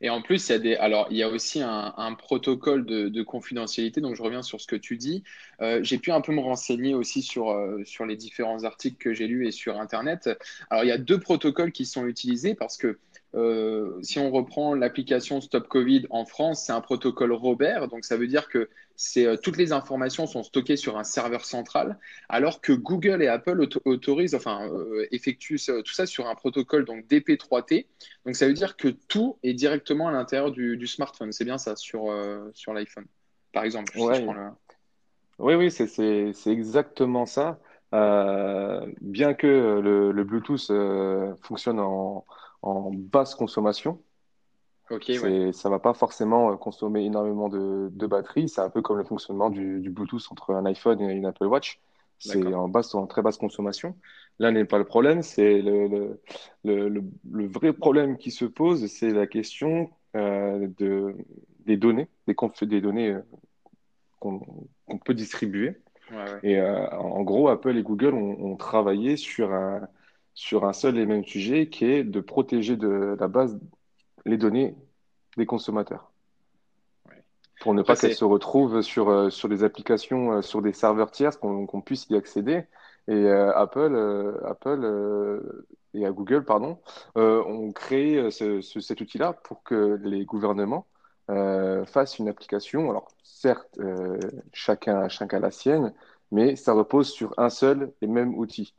Et 0.00 0.10
en 0.10 0.22
plus, 0.22 0.48
il 0.48 0.52
y 0.52 0.54
a, 0.54 0.58
des, 0.58 0.76
alors, 0.76 1.08
il 1.10 1.16
y 1.16 1.22
a 1.22 1.28
aussi 1.28 1.60
un, 1.62 2.14
protocole 2.14 2.84
de, 2.84 3.22
confidentialité, 3.22 4.00
donc 4.00 4.16
je 4.16 4.22
reviens 4.22 4.42
sur 4.42 4.60
ce 4.60 4.66
que 4.66 4.76
tu 4.76 4.96
dis. 4.96 5.22
Euh, 5.60 5.80
j'ai 5.82 5.98
pu 5.98 6.10
un 6.10 6.20
peu 6.20 6.32
me 6.32 6.40
renseigner 6.40 6.94
aussi 6.94 7.22
sur, 7.22 7.50
euh, 7.50 7.82
sur 7.84 8.06
les 8.06 8.16
différents 8.16 8.64
articles 8.64 8.96
que 8.96 9.12
j'ai 9.12 9.26
lus 9.26 9.46
et 9.46 9.52
sur 9.52 9.78
Internet. 9.78 10.30
Alors, 10.70 10.84
il 10.84 10.88
y 10.88 10.92
a 10.92 10.98
deux 10.98 11.20
protocoles 11.20 11.72
qui 11.72 11.86
sont 11.86 12.06
utilisés 12.06 12.54
parce 12.54 12.76
que 12.76 12.98
euh, 13.34 13.98
si 14.02 14.18
on 14.18 14.30
reprend 14.30 14.74
l'application 14.74 15.40
Stop 15.40 15.68
Covid 15.68 16.06
en 16.10 16.24
France, 16.24 16.64
c'est 16.66 16.72
un 16.72 16.80
protocole 16.80 17.32
Robert, 17.32 17.86
donc 17.86 18.04
ça 18.04 18.16
veut 18.16 18.26
dire 18.26 18.48
que 18.48 18.68
euh, 19.18 19.36
toutes 19.36 19.56
les 19.56 19.72
informations 19.72 20.26
sont 20.26 20.42
stockées 20.42 20.76
sur 20.76 20.98
un 20.98 21.04
serveur 21.04 21.44
central, 21.44 21.98
alors 22.28 22.60
que 22.60 22.72
Google 22.72 23.22
et 23.22 23.28
Apple 23.28 23.68
autorisent, 23.84 24.34
enfin 24.34 24.68
euh, 24.68 25.06
effectuent 25.12 25.60
tout 25.84 25.92
ça 25.92 26.06
sur 26.06 26.26
un 26.26 26.34
protocole 26.34 26.84
donc 26.84 27.06
DP3T. 27.06 27.86
Donc 28.26 28.34
ça 28.34 28.48
veut 28.48 28.52
dire 28.52 28.76
que 28.76 28.88
tout 28.88 29.38
est 29.44 29.54
directement 29.54 30.08
à 30.08 30.12
l'intérieur 30.12 30.50
du, 30.50 30.86
smartphone. 30.86 31.30
C'est 31.30 31.44
bien 31.44 31.58
ça 31.58 31.76
sur 31.76 32.12
sur 32.52 32.74
l'iPhone, 32.74 33.06
par 33.52 33.62
exemple. 33.62 33.92
Oui, 35.38 35.54
oui, 35.54 35.70
c'est 35.70 36.50
exactement 36.50 37.26
ça. 37.26 37.60
bien 37.92 39.34
que 39.34 39.46
le, 39.80 40.24
Bluetooth 40.24 40.72
fonctionne 41.42 41.78
en 41.78 42.26
en 42.62 42.90
basse 42.92 43.34
consommation. 43.34 44.00
Ok, 44.90 45.04
ouais. 45.08 45.52
Ça 45.52 45.68
va 45.68 45.78
pas 45.78 45.94
forcément 45.94 46.52
euh, 46.52 46.56
consommer 46.56 47.04
énormément 47.04 47.48
de, 47.48 47.90
de 47.92 48.06
batterie. 48.06 48.48
C'est 48.48 48.60
un 48.60 48.70
peu 48.70 48.82
comme 48.82 48.98
le 48.98 49.04
fonctionnement 49.04 49.48
du, 49.48 49.80
du, 49.80 49.88
Bluetooth 49.88 50.26
entre 50.30 50.52
un 50.52 50.66
iPhone 50.66 51.00
et 51.00 51.12
une 51.12 51.26
Apple 51.26 51.46
Watch. 51.46 51.80
C'est 52.18 52.44
en, 52.52 52.68
basse, 52.68 52.94
en 52.94 53.06
très 53.06 53.22
basse 53.22 53.38
consommation. 53.38 53.96
Là 54.38 54.50
n'est 54.50 54.66
pas 54.66 54.76
le 54.78 54.84
problème. 54.84 55.22
C'est 55.22 55.62
le, 55.62 56.18
le, 56.64 57.02
le, 57.30 57.46
vrai 57.46 57.72
problème 57.72 58.18
qui 58.18 58.30
se 58.30 58.44
pose, 58.44 58.86
c'est 58.88 59.10
la 59.10 59.26
question 59.26 59.90
euh, 60.16 60.68
de, 60.76 61.16
des 61.64 61.78
données, 61.78 62.08
des, 62.26 62.34
des 62.66 62.80
données 62.82 63.10
euh, 63.12 63.20
qu'on 64.18 64.42
peut 65.02 65.14
distribuer. 65.14 65.76
Et 66.42 66.60
en 66.60 67.22
gros, 67.22 67.48
Apple 67.48 67.76
et 67.76 67.84
Google 67.84 68.14
ont, 68.14 68.36
ont 68.44 68.56
travaillé 68.56 69.16
sur 69.16 69.54
un, 69.54 69.88
sur 70.34 70.64
un 70.64 70.72
seul 70.72 70.98
et 70.98 71.06
même 71.06 71.24
sujet 71.24 71.68
qui 71.68 71.84
est 71.84 72.04
de 72.04 72.20
protéger 72.20 72.76
de 72.76 73.16
la 73.18 73.28
base 73.28 73.58
les 74.24 74.36
données 74.36 74.74
des 75.36 75.46
consommateurs. 75.46 76.10
Pour 77.60 77.74
ne 77.74 77.82
pas 77.82 77.94
qu'elles 77.94 78.14
se 78.14 78.24
retrouvent 78.24 78.80
sur, 78.80 79.10
euh, 79.10 79.28
sur 79.28 79.48
des 79.48 79.64
applications, 79.64 80.32
euh, 80.32 80.42
sur 80.42 80.62
des 80.62 80.72
serveurs 80.72 81.10
tiers, 81.10 81.38
qu'on 81.38 81.82
puisse 81.82 82.06
y 82.08 82.16
accéder. 82.16 82.64
Et 83.06 83.12
euh, 83.12 83.54
Apple, 83.54 84.38
Apple 84.46 85.42
et 85.94 86.06
à 86.06 86.10
Google, 86.10 86.44
pardon, 86.44 86.78
ont 87.16 87.72
créé 87.72 88.30
cet 88.30 89.00
outil-là 89.00 89.32
pour 89.32 89.62
que 89.62 89.98
les 90.02 90.24
gouvernements 90.24 90.86
fassent 91.28 92.18
une 92.18 92.28
application. 92.28 92.90
Alors, 92.90 93.08
certes, 93.22 93.80
chacun, 94.52 95.08
chacun 95.08 95.40
la 95.40 95.50
sienne, 95.50 95.92
mais 96.30 96.56
ça 96.56 96.72
repose 96.72 97.10
sur 97.10 97.34
un 97.36 97.50
seul 97.50 97.92
et 98.00 98.06
même 98.06 98.34
outil. 98.34 98.74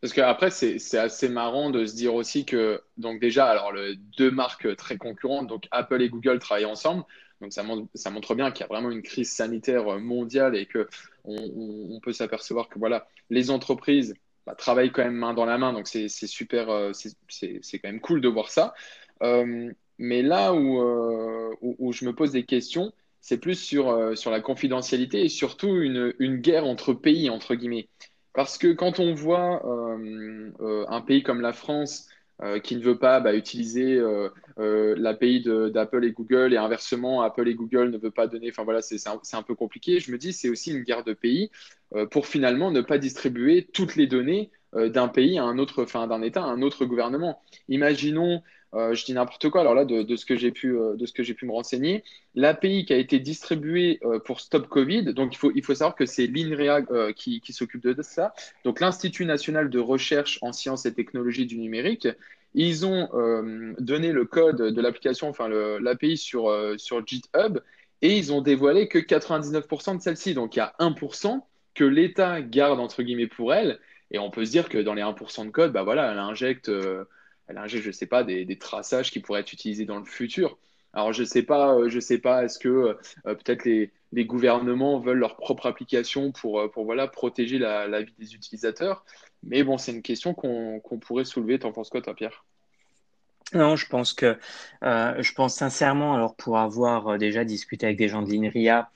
Parce 0.00 0.12
qu'après, 0.12 0.50
c'est 0.50 0.98
assez 0.98 1.28
marrant 1.28 1.70
de 1.70 1.86
se 1.86 1.94
dire 1.94 2.14
aussi 2.14 2.44
que, 2.44 2.82
donc 2.96 3.20
déjà, 3.20 3.46
alors 3.46 3.72
le, 3.72 3.96
deux 4.18 4.30
marques 4.30 4.76
très 4.76 4.96
concurrentes, 4.96 5.46
donc 5.46 5.68
Apple 5.70 6.02
et 6.02 6.08
Google 6.08 6.38
travaillent 6.38 6.64
ensemble. 6.64 7.04
Donc 7.42 7.52
ça 7.52 7.64
montre, 7.64 7.88
ça 7.94 8.10
montre 8.10 8.34
bien 8.34 8.52
qu'il 8.52 8.60
y 8.60 8.64
a 8.64 8.68
vraiment 8.68 8.90
une 8.90 9.02
crise 9.02 9.32
sanitaire 9.32 9.98
mondiale 9.98 10.56
et 10.56 10.66
que 10.66 10.88
on, 11.24 12.00
peut 12.00 12.12
s'apercevoir 12.12 12.68
que 12.68 12.78
voilà, 12.78 13.06
les 13.30 13.50
entreprises 13.50 14.14
bah, 14.46 14.54
travaillent 14.54 14.92
quand 14.92 15.04
même 15.04 15.16
main 15.16 15.34
dans 15.34 15.44
la 15.44 15.58
main. 15.58 15.72
Donc 15.72 15.88
c'est 15.88 16.08
super, 16.08 16.70
euh, 16.70 16.92
c'est 16.92 17.78
quand 17.78 17.88
même 17.88 18.00
cool 18.00 18.20
de 18.20 18.28
voir 18.28 18.48
ça. 18.48 18.74
Euh, 19.22 19.72
mais 19.98 20.22
là 20.22 20.52
euh, 20.52 21.50
où, 21.60 21.76
où, 21.78 21.92
je 21.92 22.04
me 22.04 22.14
pose 22.14 22.32
des 22.32 22.44
questions, 22.44 22.92
c'est 23.20 23.38
plus 23.38 23.56
sur, 23.56 24.16
sur 24.16 24.30
la 24.30 24.40
confidentialité 24.40 25.24
et 25.24 25.28
surtout 25.28 25.80
une, 25.80 26.14
une 26.18 26.38
guerre 26.38 26.64
entre 26.64 26.92
pays, 26.92 27.28
entre 27.30 27.54
guillemets. 27.54 27.88
Parce 28.34 28.56
que 28.58 28.72
quand 28.72 28.98
on 28.98 29.14
voit 29.14 29.64
euh, 29.66 30.50
euh, 30.60 30.84
un 30.88 31.00
pays 31.02 31.22
comme 31.22 31.40
la 31.40 31.52
France 31.52 32.08
euh, 32.42 32.60
qui 32.60 32.76
ne 32.76 32.82
veut 32.82 32.98
pas 32.98 33.20
bah, 33.20 33.34
utiliser 33.34 34.00
l'API 34.56 35.44
d'Apple 35.72 36.04
et 36.04 36.12
Google 36.12 36.54
et 36.54 36.56
inversement, 36.56 37.22
Apple 37.22 37.48
et 37.48 37.54
Google 37.54 37.90
ne 37.90 37.98
veulent 37.98 38.12
pas 38.12 38.26
donner, 38.26 38.48
enfin 38.50 38.64
voilà, 38.64 38.80
c'est 38.82 38.96
un, 39.06 39.20
un, 39.32 39.42
peu 39.42 39.54
compliqué. 39.54 40.00
Je 40.00 40.10
me 40.10 40.18
dis, 40.18 40.32
c'est 40.32 40.48
aussi 40.48 40.72
une 40.72 40.82
guerre 40.82 41.04
de 41.04 41.12
pays 41.12 41.50
pour 42.10 42.26
finalement 42.26 42.70
ne 42.70 42.80
pas 42.80 42.98
distribuer 42.98 43.68
toutes 43.72 43.96
les 43.96 44.06
données 44.06 44.50
d'un 44.74 45.08
pays 45.08 45.38
à 45.38 45.44
un 45.44 45.58
autre, 45.58 45.82
enfin 45.82 46.06
d'un 46.06 46.22
État 46.22 46.42
à 46.42 46.46
un 46.46 46.62
autre 46.62 46.86
gouvernement. 46.86 47.42
Imaginons 47.68 48.42
euh, 48.74 48.94
je 48.94 49.04
dis 49.04 49.12
n'importe 49.12 49.50
quoi. 49.50 49.60
Alors 49.60 49.74
là, 49.74 49.84
de, 49.84 50.16
ce 50.16 50.24
que 50.24 50.36
j'ai 50.36 50.50
pu, 50.50 50.76
euh, 50.76 50.96
pu 51.36 51.46
me 51.46 51.52
renseigner, 51.52 52.04
l'API 52.34 52.86
qui 52.86 52.92
a 52.92 52.96
été 52.96 53.18
distribuée 53.18 54.00
euh, 54.04 54.18
pour 54.18 54.40
Stop 54.40 54.68
Covid, 54.68 55.12
donc 55.12 55.34
il 55.34 55.36
faut, 55.36 55.52
il 55.54 55.62
faut 55.62 55.74
savoir 55.74 55.94
que 55.94 56.06
c'est 56.06 56.26
l'INREA 56.26 57.12
qui, 57.12 57.40
qui 57.40 57.52
s'occupe 57.52 57.82
de 57.82 58.02
ça. 58.02 58.34
Donc 58.64 58.80
l'Institut 58.80 59.26
national 59.26 59.68
de 59.68 59.78
recherche 59.78 60.38
en 60.42 60.52
sciences 60.52 60.86
et 60.86 60.94
technologies 60.94 61.46
du 61.46 61.58
numérique, 61.58 62.08
ils 62.54 62.84
ont 62.86 63.08
donné 63.78 64.12
le 64.12 64.24
code 64.24 64.56
de 64.56 64.80
l'application, 64.80 65.28
enfin 65.28 65.48
l'API 65.48 66.16
sur, 66.16 66.50
sur 66.78 67.06
GitHub, 67.06 67.58
et 68.02 68.16
ils 68.16 68.32
ont 68.32 68.40
dévoilé 68.40 68.88
que 68.88 68.98
99% 68.98 69.96
de 69.96 70.02
celle-ci. 70.02 70.34
Donc 70.34 70.56
il 70.56 70.58
y 70.58 70.62
a 70.62 70.74
1% 70.78 71.40
que 71.74 71.84
l'État 71.84 72.42
garde 72.42 72.80
entre 72.80 73.02
guillemets 73.02 73.26
pour 73.26 73.54
elle. 73.54 73.78
Et 74.10 74.18
on 74.18 74.30
peut 74.30 74.44
se 74.44 74.50
dire 74.50 74.68
que 74.68 74.78
dans 74.78 74.94
les 74.94 75.02
1% 75.02 75.46
de 75.46 75.50
code, 75.50 75.72
bah 75.72 75.82
voilà, 75.82 76.12
elle 76.12 76.18
injecte 76.18 76.70
je 77.66 77.86
ne 77.86 77.92
sais 77.92 78.06
pas, 78.06 78.24
des, 78.24 78.58
traçages 78.58 79.10
qui 79.10 79.20
pourraient 79.20 79.40
être 79.40 79.52
utilisés 79.52 79.84
dans 79.84 79.98
le 79.98 80.04
futur. 80.04 80.58
Alors, 80.94 81.12
je 81.12 81.22
ne 81.22 81.26
sais 81.26 81.42
pas, 81.42 81.74
euh, 81.74 82.18
pas 82.22 82.44
est-ce 82.44 82.58
que 82.58 82.68
euh, 82.68 82.94
peut-être 83.24 83.64
les, 83.64 83.90
gouvernements 84.24 85.00
veulent 85.00 85.18
leur 85.18 85.36
propre 85.36 85.66
application 85.66 86.32
pour, 86.32 86.60
euh, 86.60 86.68
pour 86.68 86.84
voilà, 86.84 87.08
protéger 87.08 87.58
la, 87.58 88.02
vie 88.02 88.14
des 88.18 88.34
utilisateurs. 88.34 89.04
Mais 89.42 89.62
bon, 89.62 89.78
c'est 89.78 89.92
une 89.92 90.02
question 90.02 90.34
qu'on 90.34 90.80
pourrait 91.00 91.24
soulever. 91.24 91.58
T'en 91.58 91.72
penses 91.72 91.88
quoi, 91.88 92.02
toi, 92.02 92.14
Pierre? 92.14 92.44
Non, 93.54 93.76
je 93.76 93.86
pense 93.86 94.12
que 94.14 94.38
je 94.82 95.32
pense 95.32 95.54
sincèrement, 95.54 96.14
alors 96.14 96.36
pour 96.36 96.58
avoir 96.58 97.18
déjà 97.18 97.44
discuté 97.44 97.86
avec 97.86 97.98
des 97.98 98.08
gens 98.08 98.22
de 98.22 98.30
l'INRIA, 98.30 98.90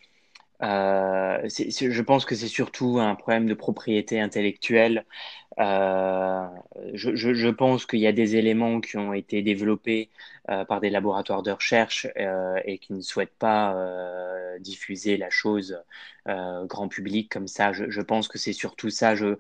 euh, 0.63 1.49
je 1.49 2.03
pense 2.03 2.25
que 2.25 2.35
c'est 2.35 2.49
surtout 2.49 2.99
un 2.99 3.15
problème 3.15 3.47
de 3.47 3.55
propriété 3.55 4.21
intellectuelle. 4.21 5.05
Euh, 5.59 6.47
je, 6.95 7.49
pense 7.51 7.87
qu'il 7.87 8.01
y 8.01 8.07
a 8.07 8.13
des 8.13 8.37
éléments 8.37 8.81
qui 8.81 8.97
ont 8.99 9.13
été 9.13 9.43
développés 9.43 10.11
euh, 10.51 10.65
par 10.65 10.81
des 10.81 10.91
laboratoires 10.91 11.43
de 11.43 11.51
recherche 11.51 12.07
et 12.65 12.79
qui 12.79 12.93
ne 12.93 13.01
souhaitent 13.01 13.37
pas 13.39 13.75
diffuser 14.61 15.17
la 15.17 15.31
chose 15.31 15.83
grand 16.27 16.89
public 16.89 17.31
comme 17.31 17.49
ça. 17.49 17.73
Je, 17.73 18.01
pense 18.01 18.29
que 18.29 18.39
c'est 18.39 18.53
surtout 18.53 18.91
ça. 18.91 19.15
Je, 19.15 19.37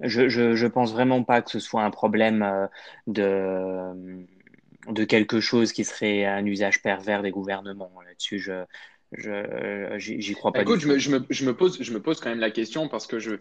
je, 0.00 0.66
pense 0.66 0.92
vraiment 0.92 1.22
pas 1.24 1.42
que 1.42 1.50
ce 1.50 1.60
soit 1.60 1.82
un 1.82 1.90
problème 1.90 2.68
de 3.06 5.04
quelque 5.08 5.40
chose 5.40 5.72
qui 5.72 5.84
serait 5.84 6.24
un 6.24 6.44
usage 6.46 6.82
pervers 6.82 7.22
des 7.22 7.30
gouvernements. 7.30 7.92
Là-dessus, 8.06 8.50
j'y 9.12 10.34
crois 10.34 10.52
pas. 10.52 10.62
Écoute, 10.62 10.80
je 10.80 10.88
me, 10.88 10.98
je, 10.98 11.10
me, 11.10 11.24
je 11.30 11.44
me, 11.44 11.54
pose, 11.54 11.78
je 11.80 11.92
me 11.92 12.00
pose 12.00 12.20
quand 12.20 12.30
même 12.30 12.40
la 12.40 12.50
question 12.50 12.88
parce 12.88 13.06
que 13.06 13.18
je, 13.18 13.36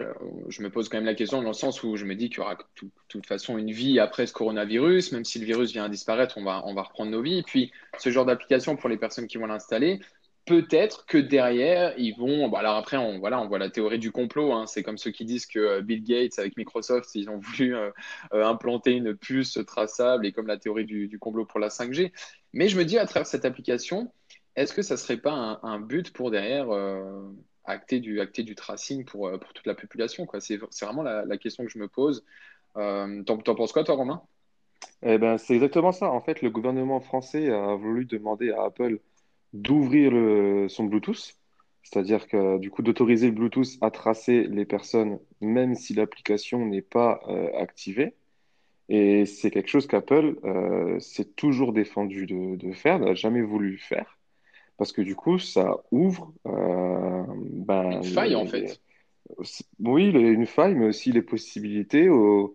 euh, 0.00 0.12
je 0.48 0.62
me 0.62 0.70
pose 0.70 0.88
quand 0.88 0.96
même 0.96 1.06
la 1.06 1.14
question 1.14 1.42
dans 1.42 1.48
le 1.48 1.54
sens 1.54 1.82
où 1.82 1.96
je 1.96 2.04
me 2.04 2.14
dis 2.14 2.28
qu'il 2.28 2.38
y 2.38 2.40
aura 2.40 2.54
de 2.54 2.88
toute 3.08 3.26
façon 3.26 3.58
une 3.58 3.70
vie 3.70 3.98
après 3.98 4.26
ce 4.26 4.32
coronavirus, 4.32 5.12
même 5.12 5.24
si 5.24 5.38
le 5.38 5.44
virus 5.44 5.72
vient 5.72 5.84
à 5.84 5.88
disparaître, 5.88 6.38
on 6.38 6.44
va, 6.44 6.62
on 6.66 6.74
va 6.74 6.82
reprendre 6.82 7.10
nos 7.10 7.22
vies. 7.22 7.38
Et 7.38 7.42
puis, 7.42 7.72
ce 7.98 8.10
genre 8.10 8.24
d'application 8.24 8.76
pour 8.76 8.88
les 8.88 8.96
personnes 8.96 9.26
qui 9.26 9.36
vont 9.36 9.46
l'installer, 9.46 10.00
peut-être 10.46 11.04
que 11.06 11.18
derrière, 11.18 11.94
ils 11.98 12.14
vont. 12.14 12.48
Bon, 12.48 12.56
alors 12.56 12.76
après, 12.76 12.96
on, 12.96 13.18
voilà, 13.18 13.40
on 13.40 13.48
voit 13.48 13.58
la 13.58 13.70
théorie 13.70 13.98
du 13.98 14.12
complot. 14.12 14.52
Hein. 14.52 14.66
C'est 14.66 14.82
comme 14.82 14.98
ceux 14.98 15.10
qui 15.10 15.24
disent 15.26 15.46
que 15.46 15.58
euh, 15.58 15.80
Bill 15.82 16.02
Gates, 16.02 16.38
avec 16.38 16.56
Microsoft, 16.56 17.14
ils 17.14 17.28
ont 17.28 17.38
voulu 17.38 17.76
euh, 17.76 17.90
implanter 18.32 18.92
une 18.92 19.14
puce 19.14 19.58
traçable 19.66 20.26
et 20.26 20.32
comme 20.32 20.46
la 20.46 20.56
théorie 20.56 20.86
du, 20.86 21.06
du 21.06 21.18
complot 21.18 21.44
pour 21.44 21.60
la 21.60 21.68
5G. 21.68 22.12
Mais 22.54 22.68
je 22.68 22.78
me 22.78 22.84
dis, 22.84 22.98
à 22.98 23.06
travers 23.06 23.26
cette 23.26 23.44
application, 23.44 24.12
est-ce 24.56 24.74
que 24.74 24.82
ça 24.82 24.96
serait 24.96 25.16
pas 25.16 25.60
un, 25.62 25.80
but 25.80 26.12
pour 26.12 26.30
derrière 26.30 26.70
euh, 26.70 27.22
acter, 27.64 28.00
du, 28.00 28.20
acter 28.20 28.42
du 28.42 28.54
tracing 28.54 29.04
pour, 29.04 29.28
euh, 29.28 29.38
pour 29.38 29.52
toute 29.52 29.66
la 29.66 29.74
population 29.74 30.26
C'est 30.40 30.58
vraiment 30.82 31.02
la, 31.02 31.36
question 31.38 31.64
que 31.64 31.70
je 31.70 31.78
me 31.78 31.88
pose. 31.88 32.24
Euh, 32.76 33.22
T'en 33.22 33.38
penses 33.38 33.72
quoi, 33.72 33.84
toi, 33.84 33.94
Romain? 33.94 34.22
Eh 35.02 35.18
ben, 35.18 35.38
C'est 35.38 35.54
exactement 35.54 35.92
ça. 35.92 36.10
En 36.10 36.20
fait, 36.20 36.42
le 36.42 36.50
gouvernement 36.50 37.00
français 37.00 37.50
a 37.50 37.74
voulu 37.74 38.04
demander 38.04 38.50
à 38.50 38.64
Apple 38.64 39.00
d'ouvrir 39.52 40.12
son 40.70 40.84
Bluetooth, 40.84 41.34
c'est-à-dire 41.82 42.26
que 42.26 42.58
du 42.58 42.70
coup 42.70 42.82
d'autoriser 42.82 43.26
le 43.26 43.32
Bluetooth 43.32 43.76
à 43.82 43.90
tracer 43.90 44.44
les 44.44 44.64
personnes 44.64 45.18
même 45.42 45.74
si 45.74 45.92
l'application 45.92 46.64
n'est 46.64 46.80
pas 46.80 47.20
activée. 47.54 48.14
Et 48.88 49.26
c'est 49.26 49.50
quelque 49.50 49.68
chose 49.68 49.86
qu'Apple 49.86 50.36
s'est 51.00 51.26
toujours 51.36 51.74
défendu 51.74 52.26
de 52.26 52.72
faire, 52.72 52.98
n'a 52.98 53.14
jamais 53.14 53.42
voulu 53.42 53.76
faire 53.76 54.18
parce 54.82 54.90
que 54.90 55.02
du 55.02 55.14
coup, 55.14 55.38
ça 55.38 55.76
ouvre. 55.92 56.32
Euh, 56.44 57.22
ben, 57.28 57.98
une 57.98 58.02
faille, 58.02 58.34
en 58.34 58.46
fait. 58.46 58.80
Oui, 59.78 60.10
une 60.10 60.44
faille, 60.44 60.74
mais 60.74 60.86
aussi 60.86 61.12
les 61.12 61.22
possibilités 61.22 62.08
euh, 62.08 62.48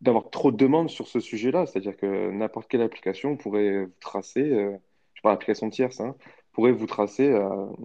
d'avoir 0.00 0.28
trop 0.30 0.50
de 0.50 0.56
demandes 0.56 0.90
sur 0.90 1.06
ce 1.06 1.20
sujet-là. 1.20 1.66
C'est-à-dire 1.66 1.96
que 1.96 2.32
n'importe 2.32 2.66
quelle 2.66 2.82
application 2.82 3.36
pourrait 3.36 3.84
vous 3.84 3.92
tracer, 4.00 4.40
euh, 4.40 4.76
je 5.14 5.22
parle 5.22 5.36
d'application 5.36 5.70
tierce, 5.70 6.00
hein, 6.00 6.16
pourrait 6.50 6.72
vous 6.72 6.86
tracer 6.86 7.32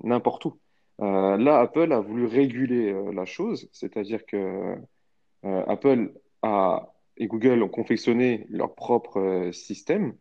n'importe 0.04 0.46
où. 0.46 0.58
là, 0.98 1.60
Apple 1.60 1.94
a 1.94 2.00
voulu 2.00 2.26
réguler 2.26 2.92
la 3.14 3.26
chose, 3.26 3.70
c'est-à-dire 3.72 4.26
que 4.26 4.78
Apple 5.44 6.12
a, 6.42 6.92
et 7.18 7.28
Google 7.28 7.62
ont 7.62 7.70
confectionné 7.70 8.48
leur 8.50 8.74
propre 8.74 9.52
système 9.54 10.16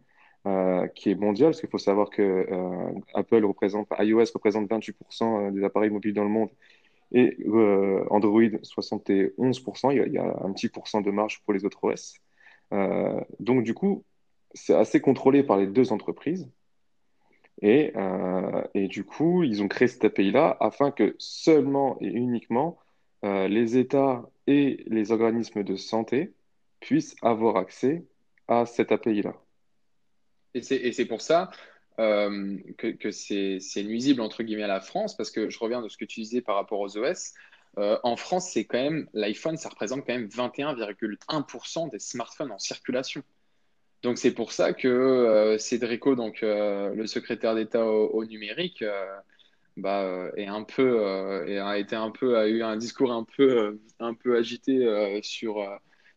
euh, 0.47 0.87
qui 0.89 1.11
est 1.11 1.15
mondial, 1.15 1.51
parce 1.51 1.61
qu'il 1.61 1.69
faut 1.69 1.77
savoir 1.77 2.09
que 2.09 2.23
euh, 2.23 2.93
Apple 3.13 3.45
représente, 3.45 3.89
iOS 3.99 4.25
représente 4.33 4.71
28% 4.71 5.49
euh, 5.49 5.51
des 5.51 5.63
appareils 5.65 5.91
mobiles 5.91 6.15
dans 6.15 6.25
le 6.25 6.31
monde 6.31 6.49
et 7.13 7.37
Android 8.09 8.41
71%. 8.41 9.93
Il 10.07 10.13
y, 10.15 10.17
a, 10.17 10.37
un 10.43 10.53
petit 10.53 10.71
pourcent 10.71 11.03
de 11.03 11.11
marge 11.11 11.43
pour 11.45 11.53
les 11.53 11.67
autres 11.67 11.85
OS. 11.85 12.15
donc 13.39 13.65
du 13.65 13.75
coup, 13.75 14.05
c'est 14.55 14.75
assez 14.75 15.01
contrôlé 15.01 15.43
par 15.43 15.59
les 15.59 15.67
deux 15.67 15.93
entreprises. 15.93 16.49
Et, 17.63 17.93
et, 18.75 18.89
du 18.89 19.05
coup, 19.05 19.43
ils 19.43 19.63
ont 19.63 19.69
créé 19.69 19.89
cet 19.89 20.05
API-là 20.05 20.57
afin 20.61 20.93
que 20.93 21.17
seulement 21.19 21.99
et 22.01 22.07
uniquement 22.07 22.79
les 23.25 23.77
États 23.77 24.31
et 24.47 24.85
les 24.87 25.11
organismes 25.13 25.65
de 25.65 25.77
santé 25.77 26.33
puissent 26.79 27.17
avoir 27.23 27.57
accès 27.57 28.05
à 28.49 28.67
cet 28.67 28.93
API-là. 28.93 29.35
Et 30.55 30.93
c'est 30.93 31.05
pour 31.05 31.21
ça 31.21 31.51
euh, 31.99 32.57
que, 32.79 33.11
c'est 33.11 33.83
nuisible, 33.83 34.21
entre 34.21 34.43
guillemets, 34.43 34.63
à 34.63 34.69
la 34.69 34.81
France, 34.81 35.17
parce 35.17 35.31
que 35.31 35.51
je 35.51 35.59
reviens 35.59 35.83
de 35.83 35.89
ce 35.89 35.99
que 35.99 36.05
tu 36.05 36.21
disais 36.21 36.41
par 36.41 36.57
rapport 36.57 36.81
aux 36.81 36.97
OS. 36.97 37.35
Euh, 37.79 37.99
en 38.03 38.17
France, 38.17 38.51
c'est 38.53 38.65
quand 38.65 38.83
même 38.83 39.09
l'iPhone, 39.13 39.57
ça 39.57 39.69
représente 39.69 40.07
quand 40.07 40.15
même 40.15 40.27
21,1% 40.27 41.91
des 41.91 41.99
smartphones 41.99 42.51
en 42.53 42.59
circulation. 42.59 43.23
Donc 44.03 44.17
c'est 44.17 44.33
pour 44.33 44.53
ça 44.53 44.73
que 44.73 44.89
euh, 44.89 45.59
Cédrico, 45.59 46.15
donc 46.15 46.41
le 46.41 47.07
secrétaire 47.07 47.55
d'État 47.55 47.85
au, 47.85 48.25
numérique, 48.25 48.83
bah, 49.77 50.31
est 50.37 50.47
un 50.47 50.65
peu 50.65 51.05
a 51.05 51.79
été 51.79 51.97
un 51.97 52.11
peu 52.11 52.39
a 52.39 52.49
eu 52.49 52.63
un 52.63 52.77
discours 52.77 53.13
un 53.13 53.25
peu 53.25 53.79
un 53.99 54.15
peu 54.15 54.37
agité 54.37 55.21
sur 55.23 55.61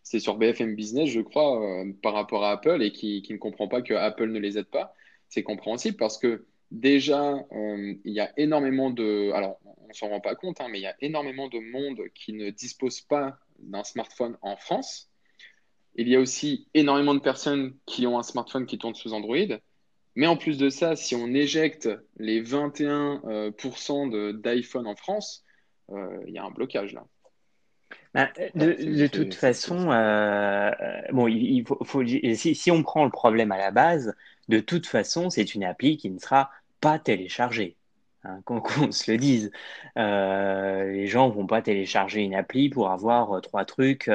c'est 0.03 0.19
sur 0.19 0.35
BFM 0.35 0.75
Business, 0.75 1.09
je 1.09 1.21
crois, 1.21 1.63
euh, 1.63 1.91
par 2.01 2.13
rapport 2.13 2.43
à 2.43 2.51
Apple 2.51 2.83
et 2.83 2.91
qui, 2.91 3.25
ne 3.29 3.37
comprend 3.37 3.67
pas 3.69 3.81
que 3.81 3.93
Apple 3.93 4.27
ne 4.27 4.39
les 4.39 4.57
aide 4.57 4.67
pas. 4.67 4.93
C'est 5.29 5.43
compréhensible 5.43 5.97
parce 5.97 6.17
que 6.17 6.45
déjà, 6.71 7.33
euh, 7.53 7.95
il 8.03 8.13
y 8.13 8.19
a 8.19 8.31
énormément 8.37 8.91
de... 8.91 9.31
Alors, 9.31 9.59
on 9.63 9.87
ne 9.87 9.93
s'en 9.93 10.09
rend 10.09 10.19
pas 10.19 10.35
compte, 10.35 10.59
hein, 10.59 10.67
mais 10.69 10.79
il 10.79 10.83
y 10.83 10.87
a 10.87 10.95
énormément 10.99 11.47
de 11.47 11.59
monde 11.59 12.01
qui 12.13 12.33
ne 12.33 12.49
dispose 12.49 13.01
pas 13.01 13.37
d'un 13.59 13.83
smartphone 13.83 14.37
en 14.41 14.57
France. 14.57 15.09
Il 15.95 16.09
y 16.09 16.15
a 16.15 16.19
aussi 16.19 16.67
énormément 16.73 17.15
de 17.15 17.19
personnes 17.19 17.73
qui 17.85 18.05
ont 18.05 18.19
un 18.19 18.23
smartphone 18.23 18.65
qui 18.65 18.77
tourne 18.77 18.95
sous 18.95 19.13
Android. 19.13 19.37
Mais 20.15 20.27
en 20.27 20.35
plus 20.35 20.57
de 20.57 20.69
ça, 20.69 20.95
si 20.95 21.15
on 21.15 21.27
éjecte 21.27 21.89
les 22.17 22.43
21% 22.43 24.13
euh, 24.13 24.33
d'iPhone 24.33 24.85
en 24.85 24.95
France, 24.95 25.45
il 25.89 26.33
y 26.33 26.37
a 26.37 26.43
un 26.43 26.49
blocage 26.49 26.93
là. 26.93 27.05
De, 28.15 29.07
toute 29.07 29.33
façon, 29.33 29.91
euh, 29.91 30.71
bon, 31.11 31.27
il, 31.27 31.65
faut, 31.65 32.03
si, 32.05 32.71
on 32.71 32.83
prend 32.83 33.05
le 33.05 33.11
problème 33.11 33.51
à 33.51 33.57
la 33.57 33.71
base, 33.71 34.13
de 34.49 34.59
toute 34.59 34.85
façon, 34.87 35.29
c'est 35.29 35.55
une 35.55 35.63
appli 35.63 35.97
qui 35.97 36.09
ne 36.09 36.19
sera 36.19 36.51
pas 36.81 36.99
téléchargée. 36.99 37.75
Hein, 38.23 38.41
qu'on 38.45 38.61
se 38.91 39.11
le 39.11 39.17
dise. 39.17 39.51
Euh, 39.97 40.91
les 40.91 41.07
gens 41.07 41.29
vont 41.29 41.47
pas 41.47 41.61
télécharger 41.61 42.21
une 42.21 42.35
appli 42.35 42.69
pour 42.69 42.89
avoir 42.89 43.41
trois 43.41 43.65
trucs 43.65 44.09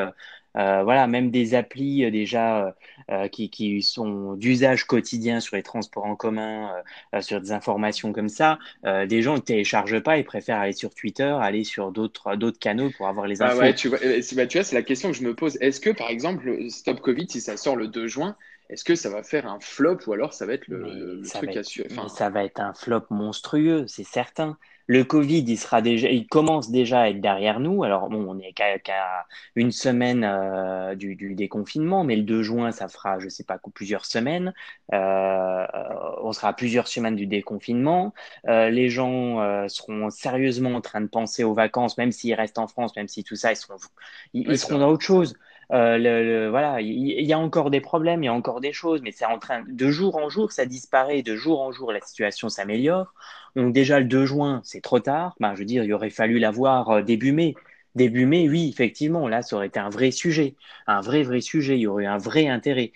euh, 0.58 0.82
voilà, 0.82 1.06
même 1.06 1.30
des 1.30 1.54
applis 1.54 2.04
euh, 2.04 2.10
déjà 2.10 2.74
euh, 3.10 3.28
qui, 3.28 3.82
sont 3.82 4.34
d'usage 4.34 4.84
quotidien 4.84 5.40
sur 5.40 5.56
les 5.56 5.62
transports 5.62 6.04
en 6.04 6.16
commun, 6.16 6.72
sur 7.20 7.40
des 7.40 7.52
informations 7.52 8.12
comme 8.12 8.28
ça, 8.28 8.58
des 8.84 9.22
gens 9.22 9.34
ne 9.34 9.40
téléchargent 9.40 10.00
pas, 10.00 10.18
ils 10.18 10.24
préfèrent 10.24 10.58
aller 10.58 10.72
sur 10.72 10.94
Twitter, 10.94 11.36
aller 11.40 11.64
sur 11.64 11.92
d'autres 11.92 12.58
canaux 12.58 12.90
pour 12.96 13.08
avoir 13.08 13.26
les 13.26 13.40
ah 13.42 13.52
infos. 13.52 13.72
tu, 13.74 13.88
vois, 13.88 13.98
bah, 13.98 14.46
tu 14.46 14.58
vois, 14.58 14.64
c'est 14.64 14.74
la 14.74 14.82
question 14.82 15.10
que 15.10 15.16
je 15.16 15.22
me 15.22 15.34
pose. 15.34 15.56
Est-ce 15.60 15.80
que, 15.80 15.90
par 15.90 16.10
exemple, 16.10 16.70
Stop 16.70 17.00
Covid, 17.00 17.28
si 17.28 17.40
ça 17.40 17.56
sort 17.56 17.76
le 17.76 17.88
2 17.88 18.06
juin, 18.06 18.36
est-ce 18.68 18.84
que 18.84 18.94
ça 18.94 19.08
va 19.08 19.22
faire 19.22 19.46
un 19.46 19.60
flop 19.60 19.98
ou 20.06 20.12
alors 20.12 20.34
ça 20.34 20.44
va 20.44 20.54
être 20.54 20.68
le, 20.68 21.22
truc 21.22 21.56
à 21.56 21.62
suivre 21.62 22.10
Ça 22.10 22.28
va 22.28 22.44
être 22.44 22.60
un 22.60 22.74
flop 22.74 23.04
monstrueux, 23.10 23.86
c'est 23.86 24.04
certain. 24.04 24.58
Le 24.88 25.04
Covid, 25.04 25.44
il 25.46 25.58
sera 25.58 25.82
déjà, 25.82 26.08
il 26.08 26.26
commence 26.26 26.70
déjà 26.70 27.02
à 27.02 27.08
être 27.10 27.20
derrière 27.20 27.60
nous. 27.60 27.84
Alors 27.84 28.08
bon, 28.08 28.26
on 28.26 28.36
n'est 28.36 28.54
qu'à 28.54 28.78
une 29.54 29.70
semaine 29.70 30.24
euh, 30.24 30.94
du, 30.94 31.34
déconfinement, 31.34 32.04
mais 32.04 32.16
le 32.16 32.22
2 32.22 32.42
juin, 32.42 32.72
ça 32.72 32.88
fera, 32.88 33.18
je 33.18 33.28
sais 33.28 33.44
pas, 33.44 33.60
plusieurs 33.74 34.06
semaines. 34.06 34.54
Euh, 34.94 35.66
on 36.22 36.32
sera 36.32 36.48
à 36.48 36.52
plusieurs 36.54 36.88
semaines 36.88 37.16
du 37.16 37.26
déconfinement. 37.26 38.14
Euh, 38.48 38.70
les 38.70 38.88
gens 38.88 39.68
seront 39.68 40.08
sérieusement 40.08 40.74
en 40.74 40.80
train 40.80 41.02
de 41.02 41.06
penser 41.06 41.44
aux 41.44 41.54
vacances, 41.54 41.98
même 41.98 42.10
s'ils 42.10 42.32
restent 42.32 42.58
en 42.58 42.66
France, 42.66 42.96
même 42.96 43.08
si 43.08 43.22
tout 43.24 43.36
ça, 43.36 43.52
ils 43.52 43.56
seront, 43.56 43.76
ils, 44.32 44.58
seront 44.58 44.78
dans 44.78 44.88
autre 44.88 45.04
chose. 45.04 45.34
Le, 45.70 46.48
voilà, 46.48 46.80
il, 46.80 47.24
y 47.24 47.32
a 47.32 47.38
encore 47.38 47.70
des 47.70 47.80
problèmes, 47.80 48.22
il 48.22 48.26
y 48.26 48.28
a 48.28 48.34
encore 48.34 48.60
des 48.60 48.72
choses, 48.72 49.00
mais 49.02 49.12
c'est 49.12 49.26
en 49.26 49.38
train 49.38 49.64
de 49.68 49.90
jour 49.90 50.16
en 50.16 50.28
jour, 50.28 50.52
ça 50.52 50.66
disparaît, 50.66 51.22
de 51.22 51.36
jour 51.36 51.60
en 51.60 51.72
jour, 51.72 51.92
la 51.92 52.00
situation 52.00 52.48
s'améliore. 52.48 53.12
Donc 53.56 53.72
déjà 53.72 53.98
le 54.00 54.06
2 54.06 54.26
juin, 54.26 54.60
c'est 54.64 54.80
trop 54.80 55.00
tard. 55.00 55.34
Ben, 55.40 55.54
je 55.54 55.60
veux 55.60 55.64
dire, 55.64 55.84
il 55.84 55.92
aurait 55.92 56.10
fallu 56.10 56.38
l'avoir 56.38 56.90
euh, 56.90 57.02
début 57.02 57.32
mai. 57.32 57.54
Début 57.94 58.26
mai, 58.26 58.48
oui, 58.48 58.68
effectivement, 58.72 59.28
là, 59.28 59.42
ça 59.42 59.56
aurait 59.56 59.66
été 59.66 59.80
un 59.80 59.88
vrai 59.90 60.10
sujet, 60.10 60.54
un 60.86 61.00
vrai, 61.00 61.22
vrai 61.22 61.40
sujet. 61.40 61.76
Il 61.76 61.80
y 61.80 61.86
aurait 61.86 62.04
eu 62.04 62.06
un 62.06 62.18
vrai 62.18 62.48
intérêt. 62.48 62.92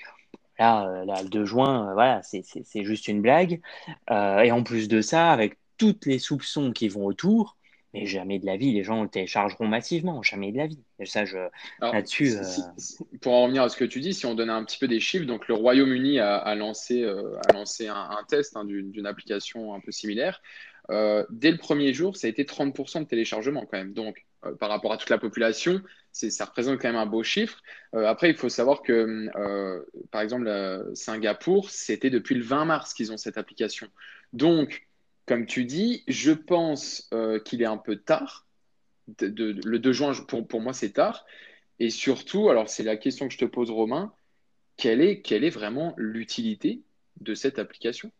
Là, 0.59 0.87
euh, 0.87 1.05
le 1.05 1.29
2 1.29 1.45
juin, 1.45 1.91
euh, 1.91 1.95
voilà, 1.95 2.23
c'est 2.23 2.85
juste 2.85 3.09
une 3.09 3.23
blague. 3.23 3.61
et 4.11 4.53
en 4.53 4.63
plus 4.63 4.89
de 4.89 5.01
ça, 5.01 5.33
avec 5.33 5.59
toutes 5.79 6.07
les 6.07 6.19
soupçons 6.19 6.73
qui 6.73 6.89
vont 6.89 7.07
autour, 7.07 7.57
mais 7.95 8.07
jamais 8.07 8.39
de 8.39 8.47
la 8.47 8.57
vie, 8.57 8.73
les 8.73 8.83
gens 8.83 9.03
le 9.03 9.09
téléchargeront 9.09 9.67
massivement, 9.67 10.23
jamais 10.23 10.51
de 10.51 10.57
la 10.57 10.67
vie. 10.67 10.83
Et 10.99 11.07
ça, 11.07 11.25
je, 11.25 11.37
là-dessus. 11.81 12.37
Euh, 12.37 12.43
pour 13.21 13.35
en 13.35 13.45
revenir 13.45 13.63
à 13.63 13.69
ce 13.69 13.77
que 13.77 13.85
tu 13.85 14.01
dis, 14.01 14.15
si 14.15 14.25
on 14.25 14.35
donnait 14.35 14.53
un 14.53 14.65
petit 14.65 14.79
peu 14.79 14.89
des 14.89 15.01
chiffres, 15.01 15.27
donc 15.27 15.47
le 15.49 15.55
Royaume-Uni 15.55 16.19
a, 16.19 16.55
lancé, 16.55 17.05
a 17.05 17.53
lancé 17.53 17.89
euh, 17.89 17.93
un, 17.95 18.25
test 18.29 18.57
hein, 18.57 18.65
d'une 18.65 19.07
application 19.07 19.75
un 19.75 19.81
peu 19.81 19.93
similaire. 19.93 20.41
Euh, 20.91 21.25
dès 21.31 21.51
le 21.51 21.59
premier 21.59 21.93
jour, 21.93 22.17
ça 22.17 22.27
a 22.27 22.31
été 22.31 22.45
30% 22.45 23.01
de 23.01 23.05
téléchargement 23.05 23.67
quand 23.67 23.79
même. 23.79 23.93
Donc, 23.93 24.25
par 24.59 24.71
rapport 24.71 24.93
à 24.93 24.97
toute 24.97 25.11
la 25.11 25.19
population, 25.19 25.81
ça 26.11 26.45
représente 26.47 26.81
quand 26.81 26.89
même 26.89 26.97
un 26.97 27.07
beau 27.07 27.23
chiffre. 27.23 27.63
après, 27.93 28.31
il 28.31 28.37
faut 28.37 28.49
savoir 28.49 28.83
que, 28.83 29.31
par 30.11 30.21
exemple, 30.21 30.51
Singapour, 30.95 31.71
c'était 31.71 32.11
depuis 32.11 32.35
le 32.35 32.43
20 32.43 32.65
mars 32.65 32.95
qu'ils 32.95 33.13
ont 33.13 33.17
cette 33.17 33.39
application. 33.39 33.87
Donc, 34.33 34.85
comme 35.27 35.47
tu 35.47 35.65
dis, 35.65 36.03
je 36.09 36.33
pense 36.33 37.09
euh, 37.13 37.39
qu'il 37.39 37.63
est 37.63 37.67
un 37.67 37.77
peu 37.77 37.97
tard. 37.97 38.47
le 39.21 39.79
2 39.79 39.93
juin, 39.93 40.13
pour, 40.27 40.47
pour 40.47 40.61
moi, 40.61 40.73
c'est 40.73 40.93
tard. 40.93 41.25
Et 41.79 41.91
surtout, 41.91 42.49
alors 42.49 42.69
c'est 42.69 42.83
la 42.83 42.97
question 42.97 43.29
que 43.29 43.35
je 43.35 43.39
te 43.39 43.45
pose, 43.45 43.71
Romain, 43.71 44.13
quelle 44.77 45.01
est, 45.01 45.21
quelle 45.21 45.45
est 45.45 45.51
vraiment 45.51 45.95
l'utilité 45.97 46.83
de 47.21 47.35
cette 47.35 47.59
application? 47.59 48.11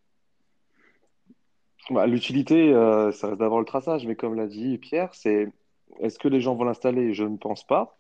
Bah, 1.91 2.07
L'utilité, 2.07 2.73
euh, 2.73 3.11
ça 3.13 3.29
reste 3.29 3.41
d'avoir 3.41 3.61
le 3.61 3.67
traçage, 3.67 4.07
mais 4.07 4.15
comme 4.15 4.35
l'a 4.35 4.47
dit 4.47 4.79
Pierre, 4.79 5.15
c'est 5.15 5.49
est-ce 6.01 6.19
que 6.19 6.29
les 6.29 6.41
gens 6.41 6.55
vont 6.55 6.65
l'installer? 6.65 7.13
Je 7.13 7.25
ne 7.25 7.37
pense 7.37 7.67
pas. 7.67 7.97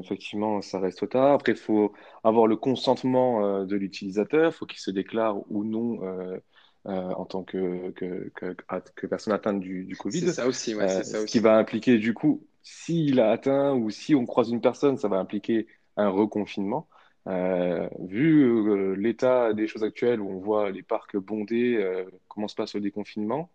effectivement, 0.00 0.60
ça 0.60 0.78
reste 0.78 1.08
tard. 1.08 1.32
Après, 1.32 1.52
il 1.52 1.58
faut 1.58 1.92
avoir 2.24 2.46
le 2.46 2.56
consentement 2.56 3.44
euh, 3.44 3.64
de 3.64 3.76
l'utilisateur, 3.76 4.52
il 4.52 4.52
faut 4.52 4.66
qu'il 4.66 4.80
se 4.80 4.90
déclare 4.90 5.36
ou 5.50 5.64
non 5.64 5.98
euh, 6.86 6.92
en 6.92 7.24
tant 7.26 7.42
que, 7.42 7.90
que, 7.90 8.30
que, 8.34 9.06
personne 9.06 9.32
atteinte 9.32 9.60
du, 9.60 9.84
du 9.84 9.96
Covid. 9.96 10.20
C'est 10.20 10.32
ça 10.32 10.46
aussi, 10.46 10.74
ouais, 10.74 10.88
c'est 10.88 11.04
ça 11.04 11.18
aussi. 11.18 11.26
Ce 11.26 11.32
qui 11.32 11.38
va 11.38 11.56
impliquer, 11.56 11.98
du 11.98 12.14
coup, 12.14 12.46
s'il 12.62 13.20
a 13.20 13.30
atteint 13.30 13.74
ou 13.74 13.90
si 13.90 14.14
on 14.14 14.26
croise 14.26 14.50
une 14.50 14.60
personne, 14.60 14.96
ça 14.96 15.08
va 15.08 15.18
impliquer 15.18 15.66
un 15.96 16.08
reconfinement. 16.08 16.88
Euh, 17.26 17.86
vu 18.00 18.44
euh, 18.44 18.94
l'état 18.94 19.52
des 19.52 19.66
choses 19.66 19.84
actuelles 19.84 20.20
où 20.20 20.30
on 20.30 20.38
voit 20.38 20.70
les 20.70 20.82
parcs 20.82 21.16
bondés, 21.16 21.76
euh, 21.76 22.04
comment 22.28 22.48
se 22.48 22.54
passe 22.54 22.74
le 22.74 22.80
déconfinement, 22.80 23.50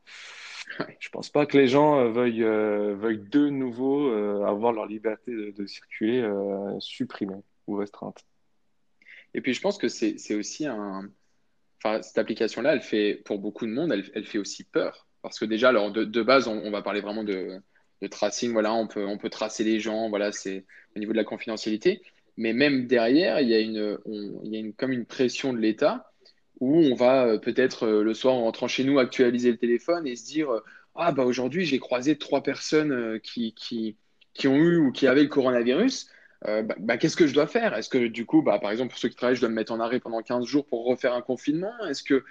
je 1.00 1.10
pense 1.10 1.30
pas 1.30 1.46
que 1.46 1.58
les 1.58 1.68
gens 1.68 2.10
veuillent, 2.12 2.44
veuillent 2.44 3.28
de 3.30 3.50
nouveau 3.50 4.12
avoir 4.46 4.72
leur 4.72 4.86
liberté 4.86 5.32
de, 5.32 5.52
de 5.52 5.66
circuler 5.66 6.28
supprimée 6.80 7.44
ou 7.68 7.76
restreinte. 7.76 8.26
Et 9.34 9.42
puis 9.42 9.54
je 9.54 9.62
pense 9.62 9.78
que 9.78 9.90
c'est 9.90 10.36
aussi 10.36 10.66
un, 10.66 11.10
cette 12.02 12.18
application-là, 12.18 12.74
elle 12.74 12.82
fait, 12.82 13.22
pour 13.26 13.40
beaucoup 13.40 13.66
de 13.66 13.72
monde, 13.72 13.92
elle, 13.92 14.26
fait 14.26 14.38
aussi 14.38 14.64
peur. 14.64 15.08
Parce 15.22 15.40
que 15.40 15.46
déjà, 15.46 15.70
alors 15.70 15.92
de, 15.92 16.22
base, 16.22 16.48
on, 16.48 16.70
va 16.72 16.82
parler 16.82 17.02
vraiment 17.02 17.24
de, 17.24 17.62
tracing. 18.12 18.52
Voilà, 18.54 18.74
on 18.74 18.88
peut, 18.88 19.06
on 19.06 19.18
peut 19.18 19.30
tracer 19.30 19.64
les 19.64 19.80
gens. 19.80 20.10
Voilà, 20.10 20.32
c'est 20.32 20.66
au 20.96 21.00
niveau 21.00 21.12
de 21.12 21.18
la 21.18 21.24
confidentialité. 21.24 22.02
Mais 22.38 22.54
même 22.54 22.88
derrière, 22.88 23.40
il 23.40 23.50
y 23.50 23.56
a 23.56 23.60
une, 23.60 23.98
il 24.06 24.54
y 24.54 24.58
a 24.58 24.60
une 24.60 24.74
comme 24.74 24.92
une 24.92 25.06
pression 25.06 25.54
de 25.54 25.60
l'État 25.60 26.12
où 26.60 26.78
on 26.78 26.96
va 26.96 27.26
euh, 27.26 27.38
peut-être 27.38 27.84
euh, 27.84 28.04
le 28.04 28.14
soir 28.14 28.36
en 28.36 28.44
rentrant 28.44 28.68
chez 28.68 28.84
nous 28.84 29.00
actualiser 29.00 29.52
le 29.52 29.58
téléphone 29.58 30.08
et 30.08 30.16
se 30.16 30.26
dire 30.26 30.52
euh, 30.52 30.64
ah 30.96 31.12
bah 31.12 31.26
aujourd'hui 31.26 31.66
j'ai 31.66 31.80
croisé 31.80 32.18
trois 32.18 32.44
personnes 32.44 33.20
qui, 33.22 33.54
qui, 33.54 33.98
qui 34.34 34.48
ont 34.48 34.56
eu 34.56 34.78
ou 34.78 34.92
qui 34.92 35.08
avaient 35.08 35.24
le 35.24 35.30
coronavirus. 35.30 36.08
Euh, 36.48 36.62
bah, 36.64 36.76
bah, 36.78 36.98
qu'est-ce 36.98 37.16
que 37.16 37.28
je 37.28 37.34
dois 37.34 37.48
faire? 37.48 37.74
Est-ce 37.74 37.90
que 37.90 38.08
du 38.08 38.26
coup, 38.26 38.42
bah, 38.42 38.60
par 38.60 38.72
exemple, 38.72 38.90
pour 38.90 39.00
ceux 39.00 39.10
qui 39.10 39.16
travaillent, 39.16 39.36
je 39.36 39.42
dois 39.42 39.50
me 39.50 39.56
mettre 39.56 39.72
en 39.72 39.80
arrêt 39.80 40.00
pendant 40.00 40.22
15 40.22 40.46
jours 40.46 40.66
pour 40.66 40.86
refaire 40.86 41.14
un 41.14 41.22
confinement? 41.22 41.74
Est-ce 41.88 42.04
que 42.04 42.24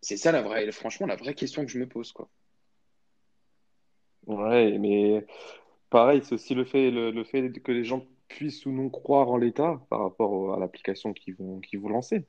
c'est 0.00 0.16
ça 0.16 0.32
la 0.32 0.42
vraie, 0.42 0.70
franchement, 0.72 1.06
la 1.06 1.16
vraie 1.16 1.34
question 1.34 1.64
que 1.64 1.70
je 1.70 1.78
me 1.78 1.86
pose, 1.86 2.12
quoi. 2.12 2.28
Ouais, 4.26 4.78
mais 4.78 5.26
pareil, 5.90 6.22
c'est 6.24 6.34
aussi 6.34 6.54
le 6.54 6.64
fait, 6.64 6.90
le, 6.90 7.24
fait 7.24 7.50
que 7.62 7.72
les 7.72 7.84
gens 7.84 8.06
puissent 8.28 8.64
ou 8.66 8.70
non 8.72 8.90
croire 8.90 9.28
en 9.28 9.36
l'État 9.36 9.80
par 9.90 10.00
rapport 10.00 10.54
à 10.54 10.58
l'application 10.58 11.12
qu'ils 11.12 11.34
vont, 11.34 11.60
vont 11.74 11.88
lancer, 11.88 12.26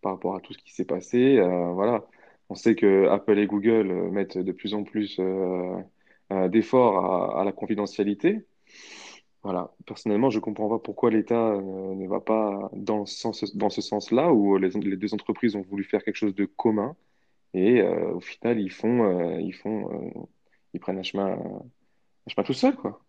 par 0.00 0.12
rapport 0.12 0.36
à 0.36 0.40
tout 0.40 0.52
ce 0.52 0.58
qui 0.58 0.72
s'est 0.72 0.84
passé. 0.84 1.38
Euh, 1.38 1.72
voilà, 1.72 2.06
on 2.48 2.54
sait 2.54 2.74
que 2.74 3.08
Apple 3.08 3.38
et 3.38 3.46
Google 3.46 3.90
euh, 3.90 4.10
mettent 4.10 4.38
de 4.38 4.52
plus 4.52 4.74
en 4.74 4.84
plus 4.84 5.20
d'efforts 6.30 7.36
à, 7.38 7.44
la 7.44 7.52
confidentialité. 7.52 8.46
Voilà. 9.42 9.72
Personnellement, 9.86 10.30
je 10.30 10.38
ne 10.38 10.42
comprends 10.42 10.68
pas 10.68 10.78
pourquoi 10.78 11.10
l'État 11.10 11.52
euh, 11.52 11.94
ne 11.94 12.06
va 12.06 12.20
pas 12.20 12.70
dans 12.74 13.06
ce 13.06 13.18
sens, 13.18 13.56
dans 13.56 13.70
ce 13.70 13.80
sens-là, 13.80 14.32
où 14.32 14.58
les, 14.58 14.70
les, 14.70 14.96
deux 14.96 15.14
entreprises 15.14 15.56
ont 15.56 15.62
voulu 15.62 15.84
faire 15.84 16.02
quelque 16.04 16.16
chose 16.16 16.34
de 16.34 16.44
commun, 16.44 16.94
et 17.54 17.80
euh, 17.80 18.12
au 18.12 18.20
final, 18.20 18.60
ils 18.60 18.70
font, 18.70 19.04
euh, 19.04 19.40
ils 19.40 19.54
font, 19.54 20.30
ils 20.74 20.80
prennent 20.80 20.98
un 20.98 21.02
chemin, 21.02 21.32
un 21.32 22.30
chemin 22.30 22.44
tout 22.44 22.52
seul, 22.52 22.76
quoi. 22.76 23.02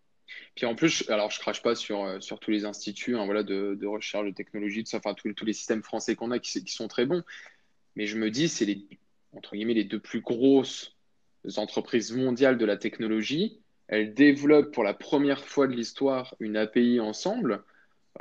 Puis 0.54 0.64
en 0.64 0.74
plus, 0.74 1.08
alors 1.10 1.30
je 1.30 1.38
crache 1.38 1.62
pas 1.62 1.74
sur, 1.74 2.22
sur 2.22 2.40
tous 2.40 2.50
les 2.50 2.64
instituts 2.64 3.16
hein, 3.16 3.26
voilà, 3.26 3.42
de, 3.42 3.84
recherche 3.84 4.24
de 4.24 4.30
technologie, 4.30 4.82
de 4.82 5.14
tous, 5.14 5.32
tous 5.34 5.44
les 5.44 5.52
systèmes 5.52 5.82
français 5.82 6.16
qu'on 6.16 6.30
a 6.30 6.38
qui, 6.38 6.64
qui, 6.64 6.72
sont 6.72 6.88
très 6.88 7.04
bons, 7.04 7.22
mais 7.96 8.06
je 8.06 8.16
me 8.16 8.30
dis, 8.30 8.48
c'est 8.48 8.64
les, 8.64 8.86
entre 9.36 9.54
guillemets, 9.54 9.74
les 9.74 9.84
deux 9.84 10.00
plus 10.00 10.22
grosses 10.22 10.96
entreprises 11.56 12.12
mondiales 12.16 12.56
de 12.56 12.64
la 12.64 12.78
technologie 12.78 13.61
elles 13.92 14.14
développent 14.14 14.72
pour 14.72 14.84
la 14.84 14.94
première 14.94 15.44
fois 15.44 15.66
de 15.66 15.74
l'histoire 15.74 16.34
une 16.40 16.56
API 16.56 16.98
ensemble, 16.98 17.62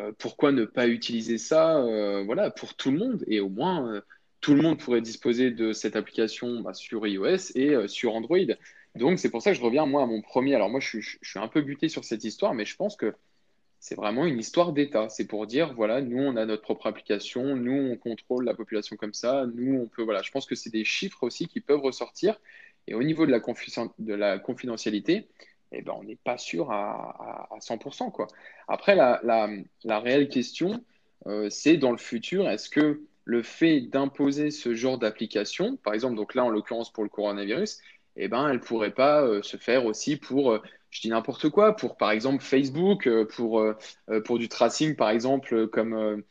euh, 0.01 0.11
pourquoi 0.17 0.51
ne 0.51 0.65
pas 0.65 0.89
utiliser 0.89 1.37
ça 1.37 1.77
euh, 1.77 2.23
voilà, 2.25 2.51
pour 2.51 2.73
tout 2.75 2.91
le 2.91 2.97
monde 2.97 3.23
Et 3.27 3.39
au 3.39 3.47
moins, 3.47 3.87
euh, 3.87 4.01
tout 4.41 4.53
le 4.53 4.61
monde 4.61 4.79
pourrait 4.79 4.99
disposer 4.99 5.49
de 5.49 5.71
cette 5.71 5.95
application 5.95 6.59
bah, 6.59 6.73
sur 6.73 7.07
iOS 7.07 7.55
et 7.55 7.87
sur 7.87 8.15
Android. 8.15 8.37
Donc, 8.95 9.17
c'est 9.17 9.29
pour 9.29 9.41
ça 9.41 9.51
que 9.51 9.57
je 9.57 9.63
reviens, 9.63 9.85
moi, 9.85 10.03
à 10.03 10.05
mon 10.05 10.21
premier. 10.21 10.55
Alors, 10.55 10.69
moi, 10.69 10.81
je, 10.81 10.99
suis 10.99 11.39
un 11.39 11.47
peu 11.47 11.61
buté 11.61 11.87
sur 11.87 12.03
cette 12.03 12.25
histoire, 12.25 12.53
mais 12.53 12.65
je 12.65 12.75
pense 12.75 12.97
que 12.97 13.13
c'est 13.79 13.95
vraiment 13.95 14.25
une 14.25 14.39
histoire 14.39 14.73
d'État. 14.73 15.07
C'est 15.07 15.25
pour 15.25 15.47
dire, 15.47 15.73
voilà, 15.73 16.01
nous, 16.01 16.21
on 16.21 16.35
a 16.35 16.45
notre 16.45 16.63
propre 16.63 16.87
application, 16.87 17.55
nous, 17.55 17.91
on 17.93 17.95
contrôle 17.95 18.43
la 18.43 18.55
population 18.55 18.97
comme 18.97 19.13
ça, 19.13 19.45
nous, 19.55 19.79
on 19.83 19.87
peut. 19.87 20.03
Voilà, 20.03 20.21
je 20.21 20.31
pense 20.31 20.45
que 20.45 20.55
c'est 20.55 20.69
des 20.69 20.83
chiffres 20.83 21.23
aussi 21.23 21.47
qui 21.47 21.61
peuvent 21.61 21.81
ressortir. 21.81 22.37
Et 22.87 22.93
au 22.93 23.03
niveau 23.03 23.25
de 23.25 23.31
la, 23.31 23.39
de 23.39 24.13
la 24.13 24.39
confidentialité, 24.39 25.27
eh 25.71 25.81
ben, 25.81 25.93
on 25.97 26.03
n'est 26.03 26.17
pas 26.17 26.37
sûr 26.37 26.71
à, 26.71 27.47
100%. 27.59 28.11
Quoi. 28.11 28.27
Après, 28.67 28.95
la, 28.95 29.99
réelle 29.99 30.29
question, 30.29 30.83
euh, 31.27 31.49
c'est 31.49 31.77
dans 31.77 31.91
le 31.91 31.97
futur, 31.97 32.49
est-ce 32.49 32.69
que 32.69 33.01
le 33.23 33.43
fait 33.43 33.81
d'imposer 33.81 34.51
ce 34.51 34.73
genre 34.73 34.97
d'application, 34.97 35.77
par 35.77 35.93
exemple, 35.93 36.15
donc 36.15 36.35
là 36.35 36.43
en 36.43 36.49
l'occurrence 36.49 36.91
pour 36.91 37.03
le 37.03 37.09
coronavirus, 37.09 37.79
eh 38.17 38.27
ben, 38.27 38.49
elle 38.49 38.55
ne 38.55 38.61
pourrait 38.61 38.93
pas 38.93 39.21
euh, 39.21 39.41
se 39.41 39.57
faire 39.57 39.85
aussi 39.85 40.17
pour, 40.17 40.51
euh, 40.51 40.61
je 40.89 41.01
dis 41.01 41.09
n'importe 41.09 41.49
quoi, 41.49 41.75
pour 41.75 41.95
par 41.95 42.11
exemple 42.11 42.43
Facebook, 42.43 43.07
pour, 43.35 43.63
pour 44.25 44.39
du 44.39 44.49
tracing 44.49 44.95
par 44.97 45.09
exemple, 45.09 45.67
comme 45.67 46.21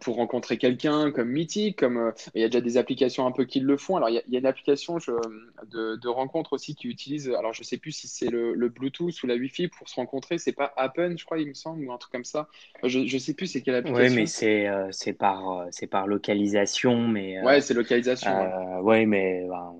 pour 0.00 0.16
rencontrer 0.16 0.58
quelqu'un, 0.58 1.10
comme 1.10 1.28
Mythic, 1.28 1.78
comme 1.78 2.12
il 2.34 2.42
y 2.42 2.44
a 2.44 2.48
déjà 2.48 2.60
des 2.60 2.76
applications 2.76 3.26
un 3.26 3.32
peu 3.32 3.44
qui 3.44 3.60
le 3.60 3.76
font. 3.76 3.96
Alors 3.96 4.10
il 4.10 4.22
y 4.28 4.36
a, 4.36 4.38
une 4.38 4.46
application 4.46 4.98
de, 4.98 5.96
de, 5.96 6.08
rencontre 6.08 6.52
aussi 6.52 6.74
qui 6.74 6.88
utilise, 6.88 7.30
alors 7.30 7.52
je 7.52 7.62
ne 7.62 7.64
sais 7.64 7.78
plus 7.78 7.92
si 7.92 8.08
c'est 8.08 8.28
le, 8.28 8.68
Bluetooth 8.68 9.22
ou 9.22 9.26
la 9.26 9.36
Wi-Fi 9.36 9.68
pour 9.68 9.88
se 9.88 9.96
rencontrer, 9.96 10.38
c'est 10.38 10.52
pas 10.52 10.72
Appen, 10.76 11.16
je 11.16 11.24
crois, 11.24 11.38
il 11.38 11.48
me 11.48 11.54
semble, 11.54 11.84
ou 11.86 11.92
un 11.92 11.98
truc 11.98 12.12
comme 12.12 12.24
ça. 12.24 12.48
Je 12.82 13.00
ne 13.00 13.18
sais 13.18 13.34
plus 13.34 13.46
c'est 13.46 13.62
quelle 13.62 13.76
application. 13.76 14.14
Oui, 14.14 14.14
mais 14.14 14.26
c'est 14.26 14.68
c'est 14.90 15.14
par, 15.14 15.66
c'est 15.70 15.86
par 15.86 16.06
localisation. 16.06 17.08
Mais, 17.08 17.40
ouais, 17.42 17.60
c'est 17.60 17.74
localisation. 17.74 18.82
ouais. 18.82 19.06
mais. 19.06 19.46
Ben, 19.48 19.74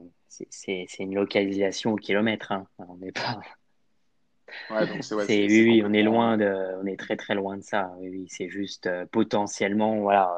c'est 0.48 0.86
une 0.98 1.14
localisation 1.14 1.92
au 1.92 1.96
kilomètre. 1.96 2.52
Hein. 2.52 2.66
On 2.78 2.96
n'est 2.96 3.12
pas. 3.12 3.40
Ouais, 4.70 4.86
donc 4.86 5.02
c'est, 5.02 5.46
oui, 5.46 5.64
oui, 5.64 5.82
on 5.84 5.92
est 5.92 6.02
loin 6.02 6.36
de, 6.36 6.80
on 6.82 6.86
est 6.86 6.98
très 6.98 7.16
très 7.16 7.34
loin 7.34 7.56
de 7.56 7.62
ça. 7.62 7.92
Oui, 7.98 8.08
oui, 8.10 8.26
c'est 8.28 8.48
juste 8.48 8.86
euh, 8.86 9.06
potentiellement, 9.10 10.00
voilà. 10.00 10.32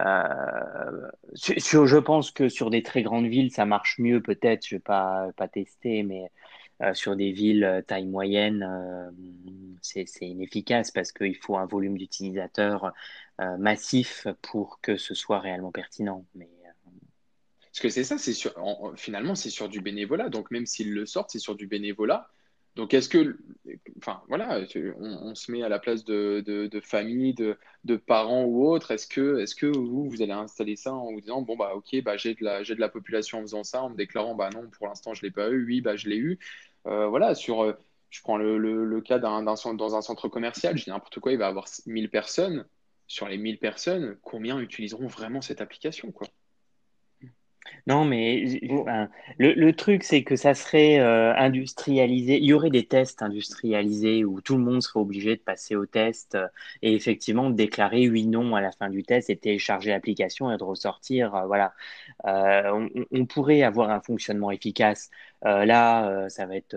Euh, 0.00 0.04
euh, 0.04 1.10
je 1.34 1.98
pense 1.98 2.30
que 2.30 2.48
sur 2.48 2.70
des 2.70 2.82
très 2.82 3.02
grandes 3.02 3.26
villes, 3.26 3.50
ça 3.50 3.66
marche 3.66 3.98
mieux 3.98 4.22
peut-être. 4.22 4.66
Je 4.66 4.76
vais 4.76 4.80
pas 4.80 5.28
pas 5.36 5.48
tester, 5.48 6.02
mais 6.02 6.30
sur 6.94 7.14
des 7.14 7.30
villes 7.30 7.84
taille 7.86 8.06
moyenne, 8.06 8.66
c'est, 9.82 10.06
inefficace 10.20 10.90
parce 10.90 11.12
qu'il 11.12 11.36
faut 11.36 11.56
un 11.56 11.66
volume 11.66 11.96
d'utilisateurs 11.96 12.92
massif 13.58 14.26
pour 14.40 14.80
que 14.80 14.96
ce 14.96 15.14
soit 15.14 15.38
réellement 15.38 15.70
pertinent. 15.70 16.24
Mais 16.34 16.48
parce 17.72 17.80
que 17.80 17.88
c'est 17.88 18.04
ça, 18.04 18.18
c'est 18.18 18.34
sur, 18.34 18.52
finalement, 18.96 19.34
c'est 19.34 19.48
sur 19.48 19.68
du 19.70 19.80
bénévolat. 19.80 20.28
Donc, 20.28 20.50
même 20.50 20.66
s'ils 20.66 20.92
le 20.92 21.06
sortent, 21.06 21.30
c'est 21.30 21.38
sur 21.38 21.54
du 21.54 21.66
bénévolat. 21.66 22.28
Donc, 22.74 22.94
est-ce 22.94 23.08
que, 23.08 23.36
enfin, 23.98 24.22
voilà, 24.28 24.60
on, 24.98 25.34
se 25.34 25.52
met 25.52 25.62
à 25.62 25.68
la 25.68 25.78
place 25.78 26.04
de, 26.04 26.40
de, 26.40 26.80
famille, 26.80 27.34
de, 27.34 27.96
parents 27.96 28.44
ou 28.44 28.66
autres. 28.66 28.92
Est-ce 28.92 29.06
que, 29.06 29.38
est-ce 29.40 29.54
que 29.54 29.66
vous, 29.66 30.08
vous 30.08 30.22
allez 30.22 30.32
installer 30.32 30.76
ça 30.76 30.94
en 30.94 31.12
vous 31.12 31.20
disant, 31.20 31.42
bon, 31.42 31.56
bah, 31.56 31.74
ok, 31.74 32.02
bah, 32.02 32.16
j'ai 32.16 32.34
de 32.34 32.44
la, 32.44 32.62
de 32.62 32.74
la 32.74 32.88
population 32.88 33.38
en 33.38 33.42
faisant 33.42 33.64
ça, 33.64 33.82
en 33.82 33.90
me 33.90 33.96
déclarant, 33.96 34.34
bah, 34.34 34.48
non, 34.54 34.68
pour 34.70 34.86
l'instant, 34.88 35.12
je 35.12 35.22
l'ai 35.22 35.30
pas 35.30 35.50
eu. 35.50 35.66
Oui, 35.66 35.80
bah, 35.82 35.96
je 35.96 36.08
l'ai 36.08 36.16
eu. 36.16 36.38
Euh, 36.86 37.08
voilà, 37.08 37.34
sur, 37.34 37.62
euh, 37.62 37.74
je 38.10 38.22
prends 38.22 38.38
le, 38.38 38.56
le, 38.58 39.00
cas 39.02 39.18
d'un, 39.18 39.42
dans 39.42 39.94
un 39.96 40.02
centre 40.02 40.28
commercial, 40.28 40.76
je 40.76 40.84
dis 40.84 40.90
n'importe 40.90 41.20
quoi, 41.20 41.32
il 41.32 41.38
va 41.38 41.46
y 41.46 41.48
avoir 41.48 41.66
1000 41.86 42.10
personnes. 42.10 42.66
Sur 43.06 43.28
les 43.28 43.36
1000 43.36 43.58
personnes, 43.58 44.16
combien 44.22 44.58
utiliseront 44.58 45.06
vraiment 45.06 45.42
cette 45.42 45.60
application, 45.60 46.12
quoi? 46.12 46.28
Non, 47.86 48.04
mais 48.04 48.60
le, 49.38 49.70
truc, 49.72 50.04
c'est 50.04 50.22
que 50.22 50.36
ça 50.36 50.54
serait 50.54 51.00
euh, 51.00 51.34
industrialisé. 51.34 52.38
Il 52.38 52.44
y 52.44 52.52
aurait 52.52 52.70
des 52.70 52.86
tests 52.86 53.22
industrialisés 53.22 54.24
où 54.24 54.40
tout 54.40 54.56
le 54.56 54.62
monde 54.62 54.82
serait 54.82 55.00
obligé 55.00 55.36
de 55.36 55.40
passer 55.40 55.74
au 55.74 55.84
test 55.86 56.36
euh, 56.36 56.46
et 56.82 56.94
effectivement 56.94 57.50
de 57.50 57.56
déclarer 57.56 58.08
oui, 58.08 58.26
non 58.26 58.54
à 58.54 58.60
la 58.60 58.70
fin 58.70 58.88
du 58.88 59.02
test 59.02 59.30
et 59.30 59.36
télécharger 59.36 59.90
l'application 59.90 60.52
et 60.52 60.56
de 60.58 60.62
ressortir. 60.64 61.34
Euh, 61.34 61.46
voilà. 61.46 61.74
On, 62.24 63.26
pourrait 63.26 63.62
avoir 63.62 63.90
un 63.90 64.00
fonctionnement 64.00 64.50
efficace. 64.50 65.10
là, 65.42 66.28
ça 66.28 66.46
va 66.46 66.56
être 66.56 66.76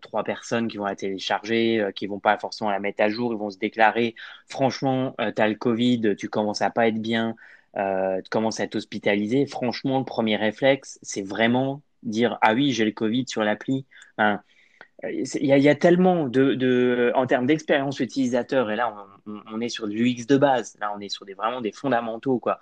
trois 0.00 0.24
personnes 0.24 0.68
qui 0.68 0.76
vont 0.76 0.84
la 0.86 0.96
télécharger, 0.96 1.90
qui 1.94 2.06
vont 2.06 2.18
pas 2.18 2.38
forcément 2.38 2.70
la 2.70 2.80
mettre 2.80 3.02
à 3.02 3.08
jour. 3.08 3.32
Ils 3.32 3.38
vont 3.38 3.50
se 3.50 3.58
déclarer 3.58 4.14
franchement, 4.48 5.14
tu 5.18 5.42
as 5.42 5.48
le 5.48 5.54
Covid, 5.54 6.16
tu 6.16 6.28
commences 6.28 6.62
à 6.62 6.70
pas 6.70 6.88
être 6.88 7.00
bien 7.00 7.36
euh, 7.76 8.20
commences 8.30 8.60
à 8.60 8.64
être 8.64 8.76
hospitalisé, 8.76 9.46
franchement, 9.46 9.98
le 9.98 10.04
premier 10.04 10.36
réflexe, 10.36 10.98
c'est 11.02 11.22
vraiment 11.22 11.82
dire 12.02 12.38
Ah 12.42 12.54
oui, 12.54 12.72
j'ai 12.72 12.84
le 12.84 12.92
Covid 12.92 13.24
sur 13.26 13.42
l'appli. 13.42 13.86
il 14.18 15.26
y, 15.42 15.68
a 15.68 15.74
tellement 15.74 16.28
de, 16.28 17.12
en 17.14 17.26
termes 17.26 17.46
d'expérience 17.46 18.00
utilisateur, 18.00 18.70
et 18.70 18.76
là, 18.76 18.94
on, 19.26 19.60
est 19.60 19.68
sur 19.68 19.88
de 19.88 19.92
l'UX 19.92 20.26
de 20.26 20.36
base, 20.36 20.76
là, 20.80 20.92
on 20.96 21.00
est 21.00 21.08
sur 21.08 21.24
des, 21.24 21.34
vraiment 21.34 21.60
des 21.60 21.72
fondamentaux. 21.72 22.38
Quoi. 22.38 22.58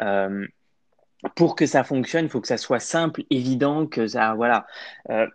Euh, 0.00 0.46
pour 1.34 1.56
que 1.56 1.66
ça 1.66 1.84
fonctionne, 1.84 2.26
il 2.26 2.30
faut 2.30 2.40
que 2.40 2.48
ça 2.48 2.58
soit 2.58 2.80
simple, 2.80 3.22
évident, 3.30 3.86
que 3.86 4.06
ça. 4.06 4.34
Voilà. 4.34 4.66
Euh, 5.10 5.26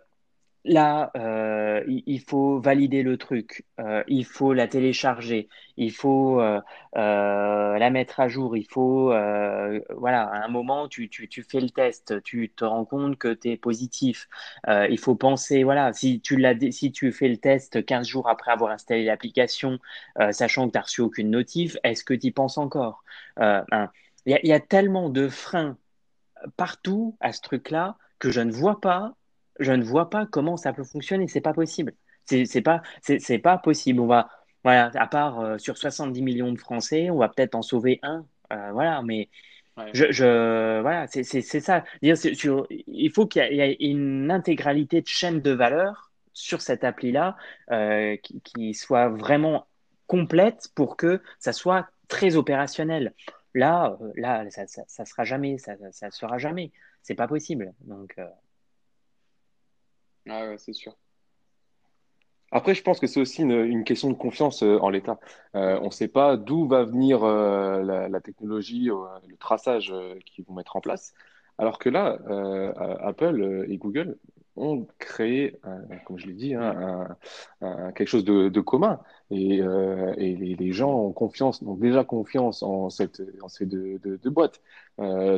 Là, 0.64 1.10
euh, 1.16 1.82
il 1.88 2.20
faut 2.20 2.60
valider 2.60 3.02
le 3.02 3.18
truc, 3.18 3.64
euh, 3.80 4.04
il 4.06 4.24
faut 4.24 4.52
la 4.52 4.68
télécharger, 4.68 5.48
il 5.76 5.90
faut 5.90 6.40
euh, 6.40 6.60
la 6.94 7.90
mettre 7.90 8.20
à 8.20 8.28
jour, 8.28 8.56
il 8.56 8.64
faut, 8.64 9.06
voilà, 9.96 10.22
à 10.22 10.44
un 10.44 10.48
moment, 10.48 10.86
tu, 10.86 11.08
tu, 11.08 11.42
fais 11.42 11.60
le 11.60 11.68
test, 11.70 12.22
tu 12.22 12.52
te 12.54 12.64
rends 12.64 12.84
compte 12.84 13.18
que 13.18 13.34
tu 13.34 13.50
es 13.50 13.56
positif. 13.56 14.28
il 14.68 14.98
faut 15.00 15.16
penser, 15.16 15.64
voilà, 15.64 15.92
si 15.92 16.20
tu, 16.20 16.40
si 16.70 16.92
tu 16.92 17.10
fais 17.10 17.28
le 17.28 17.38
test 17.38 17.84
15 17.84 18.06
jours 18.06 18.28
après 18.28 18.52
avoir 18.52 18.70
installé 18.70 19.04
l'application, 19.04 19.80
sachant 20.30 20.68
que 20.68 20.72
tu 20.72 20.78
n'as 20.78 20.82
reçu 20.82 21.00
aucune 21.00 21.30
notif, 21.30 21.76
est-ce 21.82 22.04
que 22.04 22.14
tu 22.14 22.28
y 22.28 22.30
penses 22.30 22.58
encore? 22.58 23.02
Il 23.38 23.88
y, 24.26 24.48
y, 24.48 24.52
a 24.52 24.60
tellement 24.60 25.08
de 25.08 25.28
freins 25.28 25.76
partout 26.56 27.16
à 27.20 27.32
ce 27.32 27.40
truc-là 27.40 27.96
que 28.20 28.30
je 28.30 28.40
ne 28.40 28.52
vois 28.52 28.80
pas 28.80 29.16
je 29.58 29.72
ne 29.72 29.82
vois 29.82 30.10
pas 30.10 30.26
comment 30.26 30.56
ça 30.56 30.72
peut 30.72 30.84
fonctionner. 30.84 31.28
C'est 31.28 31.40
pas 31.40 31.54
possible. 31.54 31.92
C'est 32.24 32.62
pas, 32.62 32.82
c'est 33.02 33.38
pas 33.38 33.58
possible. 33.58 34.00
On 34.00 34.06
va, 34.06 34.28
voilà, 34.64 34.90
à 34.94 35.06
part 35.06 35.40
euh, 35.40 35.58
sur 35.58 35.76
70 35.76 36.22
millions 36.22 36.52
de 36.52 36.58
Français, 36.58 37.10
on 37.10 37.18
va 37.18 37.28
peut-être 37.28 37.54
en 37.54 37.62
sauver 37.62 37.98
un. 38.02 38.26
Euh, 38.52 38.72
voilà, 38.72 39.02
mais 39.02 39.28
je, 39.94 40.12
je, 40.12 40.80
voilà, 40.80 41.06
c'est 41.08 41.22
ça. 41.42 41.84
Dire, 42.02 42.16
sur, 42.16 42.66
il 42.70 43.10
faut 43.10 43.26
qu'il 43.26 43.42
y, 43.42 43.60
ait 43.60 43.76
une 43.80 44.30
intégralité 44.30 45.00
de 45.00 45.06
chaîne 45.06 45.40
de 45.40 45.50
valeur 45.50 46.12
sur 46.34 46.60
cette 46.62 46.84
appli-là 46.84 47.36
euh, 47.70 48.16
qui, 48.16 48.40
qui, 48.42 48.74
soit 48.74 49.08
vraiment 49.08 49.66
complète 50.06 50.68
pour 50.74 50.96
que 50.96 51.22
ça 51.38 51.52
soit 51.52 51.88
très 52.08 52.36
opérationnel. 52.36 53.14
Là, 53.54 53.98
là, 54.16 54.48
ça, 54.50 54.66
ça, 54.66 55.04
sera 55.04 55.24
jamais, 55.24 55.58
ça, 55.58 55.74
ça 55.90 56.10
sera 56.10 56.38
jamais. 56.38 56.72
C'est 57.02 57.14
pas 57.14 57.28
possible. 57.28 57.72
Donc. 57.82 58.16
Ah 60.28 60.46
ouais, 60.46 60.58
c'est 60.58 60.72
sûr. 60.72 60.94
Après, 62.52 62.74
je 62.74 62.82
pense 62.82 63.00
que 63.00 63.06
c'est 63.06 63.20
aussi 63.20 63.42
une, 63.42 63.82
question 63.82 64.10
de 64.10 64.14
confiance 64.14 64.62
euh, 64.62 64.78
en 64.80 64.90
l'État. 64.90 65.18
Euh, 65.56 65.78
on 65.80 65.86
ne 65.86 65.90
sait 65.90 66.08
pas 66.08 66.36
d'où 66.36 66.68
va 66.68 66.84
venir 66.84 67.24
euh, 67.24 67.82
la, 67.82 68.20
technologie, 68.20 68.84
le 68.84 69.36
traçage 69.38 69.92
qu'ils 70.26 70.44
vont 70.44 70.54
mettre 70.54 70.76
en 70.76 70.82
place. 70.82 71.14
Alors 71.58 71.78
que 71.78 71.88
là, 71.88 72.18
Apple 73.00 73.66
et 73.68 73.78
Google 73.78 74.18
ont 74.56 74.86
créé, 74.98 75.58
comme 76.06 76.18
je 76.18 76.26
l'ai 76.26 76.34
dit, 76.34 76.54
hein, 76.54 77.16
quelque 77.60 78.06
chose 78.06 78.24
de, 78.24 78.60
commun. 78.60 79.00
Et, 79.30 79.62
les, 80.18 80.72
gens 80.72 80.92
ont 80.92 81.12
confiance, 81.12 81.62
ont 81.62 81.74
déjà 81.74 82.04
confiance 82.04 82.62
en, 82.62 82.90
cette, 82.90 83.22
en 83.42 83.48
ces 83.48 83.66
deux, 83.66 83.98
boîtes. 84.26 84.60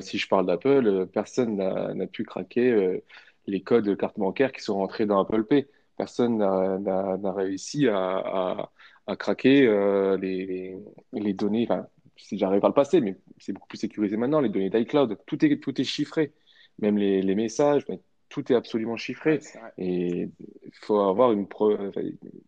si 0.01 0.19
je 0.19 0.29
parle 0.29 0.47
d'Apple, 0.47 1.07
personne 1.13 1.57
n'a 1.57 2.07
pu 2.07 2.25
craquer 2.25 3.03
les 3.47 3.63
codes 3.63 3.97
carte 3.97 4.19
bancaire 4.19 4.53
qui 4.53 4.63
sont 4.63 4.75
rentrés 4.75 5.07
dans 5.07 5.21
Apple 5.21 5.45
Pay. 5.45 5.67
Personne 5.97 6.39
n'a 6.39 7.33
réussi 7.33 7.89
à, 7.89 8.71
craquer 9.19 9.67
euh, 9.67 10.17
les, 10.17 10.77
les, 11.13 11.35
données. 11.35 11.67
Enfin, 11.69 11.87
si 12.17 12.39
j'arrive 12.39 12.61
par 12.61 12.71
le 12.71 12.75
passé, 12.75 13.01
mais 13.01 13.17
c'est 13.39 13.53
beaucoup 13.53 13.69
plus 13.69 13.79
sécurisé 13.79 14.17
maintenant. 14.17 14.41
Les 14.41 14.49
données 14.49 14.71
d'iCloud, 14.71 15.19
tout 15.27 15.45
est, 15.45 15.59
tout 15.59 15.81
est 15.81 15.85
chiffré. 15.85 16.33
Même 16.81 16.99
les, 16.99 17.23
les 17.23 17.35
messages, 17.35 17.85
tout 18.29 18.51
est 18.53 18.57
absolument 18.57 18.97
chiffré. 18.97 19.41
et 19.79 20.29
il 20.65 20.73
faut 20.81 21.01
avoir 21.01 21.33
une 21.33 21.47
preuve. 21.47 21.93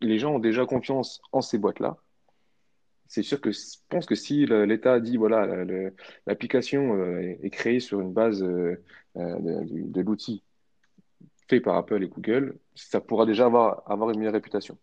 les 0.01 0.19
gens 0.19 0.35
ont 0.35 0.39
déjà 0.41 0.67
confiance 0.67 1.21
en 1.33 1.41
ces 1.41 1.59
boîtes-là. 1.59 1.97
C'est 3.09 3.23
sûr 3.23 3.41
que 3.41 3.53
je 3.53 3.61
pense 3.89 4.05
que 4.07 4.17
si 4.17 4.47
l'État 4.47 4.99
dit 4.99 5.17
voilà 5.17 5.65
l'application 6.27 6.97
euh, 6.97 7.37
est 7.41 7.51
créée 7.51 7.79
sur 7.79 8.01
une 8.01 8.13
base 8.13 8.43
euh, 8.43 8.83
de 9.15 10.01
l'outil 10.01 10.43
fait 11.49 11.61
par 11.61 11.77
Apple 11.77 12.03
et 12.03 12.09
Google, 12.09 12.59
ça 12.75 13.01
pourra 13.01 13.27
déjà 13.27 13.47
avoir, 13.47 13.83
avoir 13.91 14.11
une 14.11 14.19
meilleure 14.19 14.35
réputation. 14.35 14.79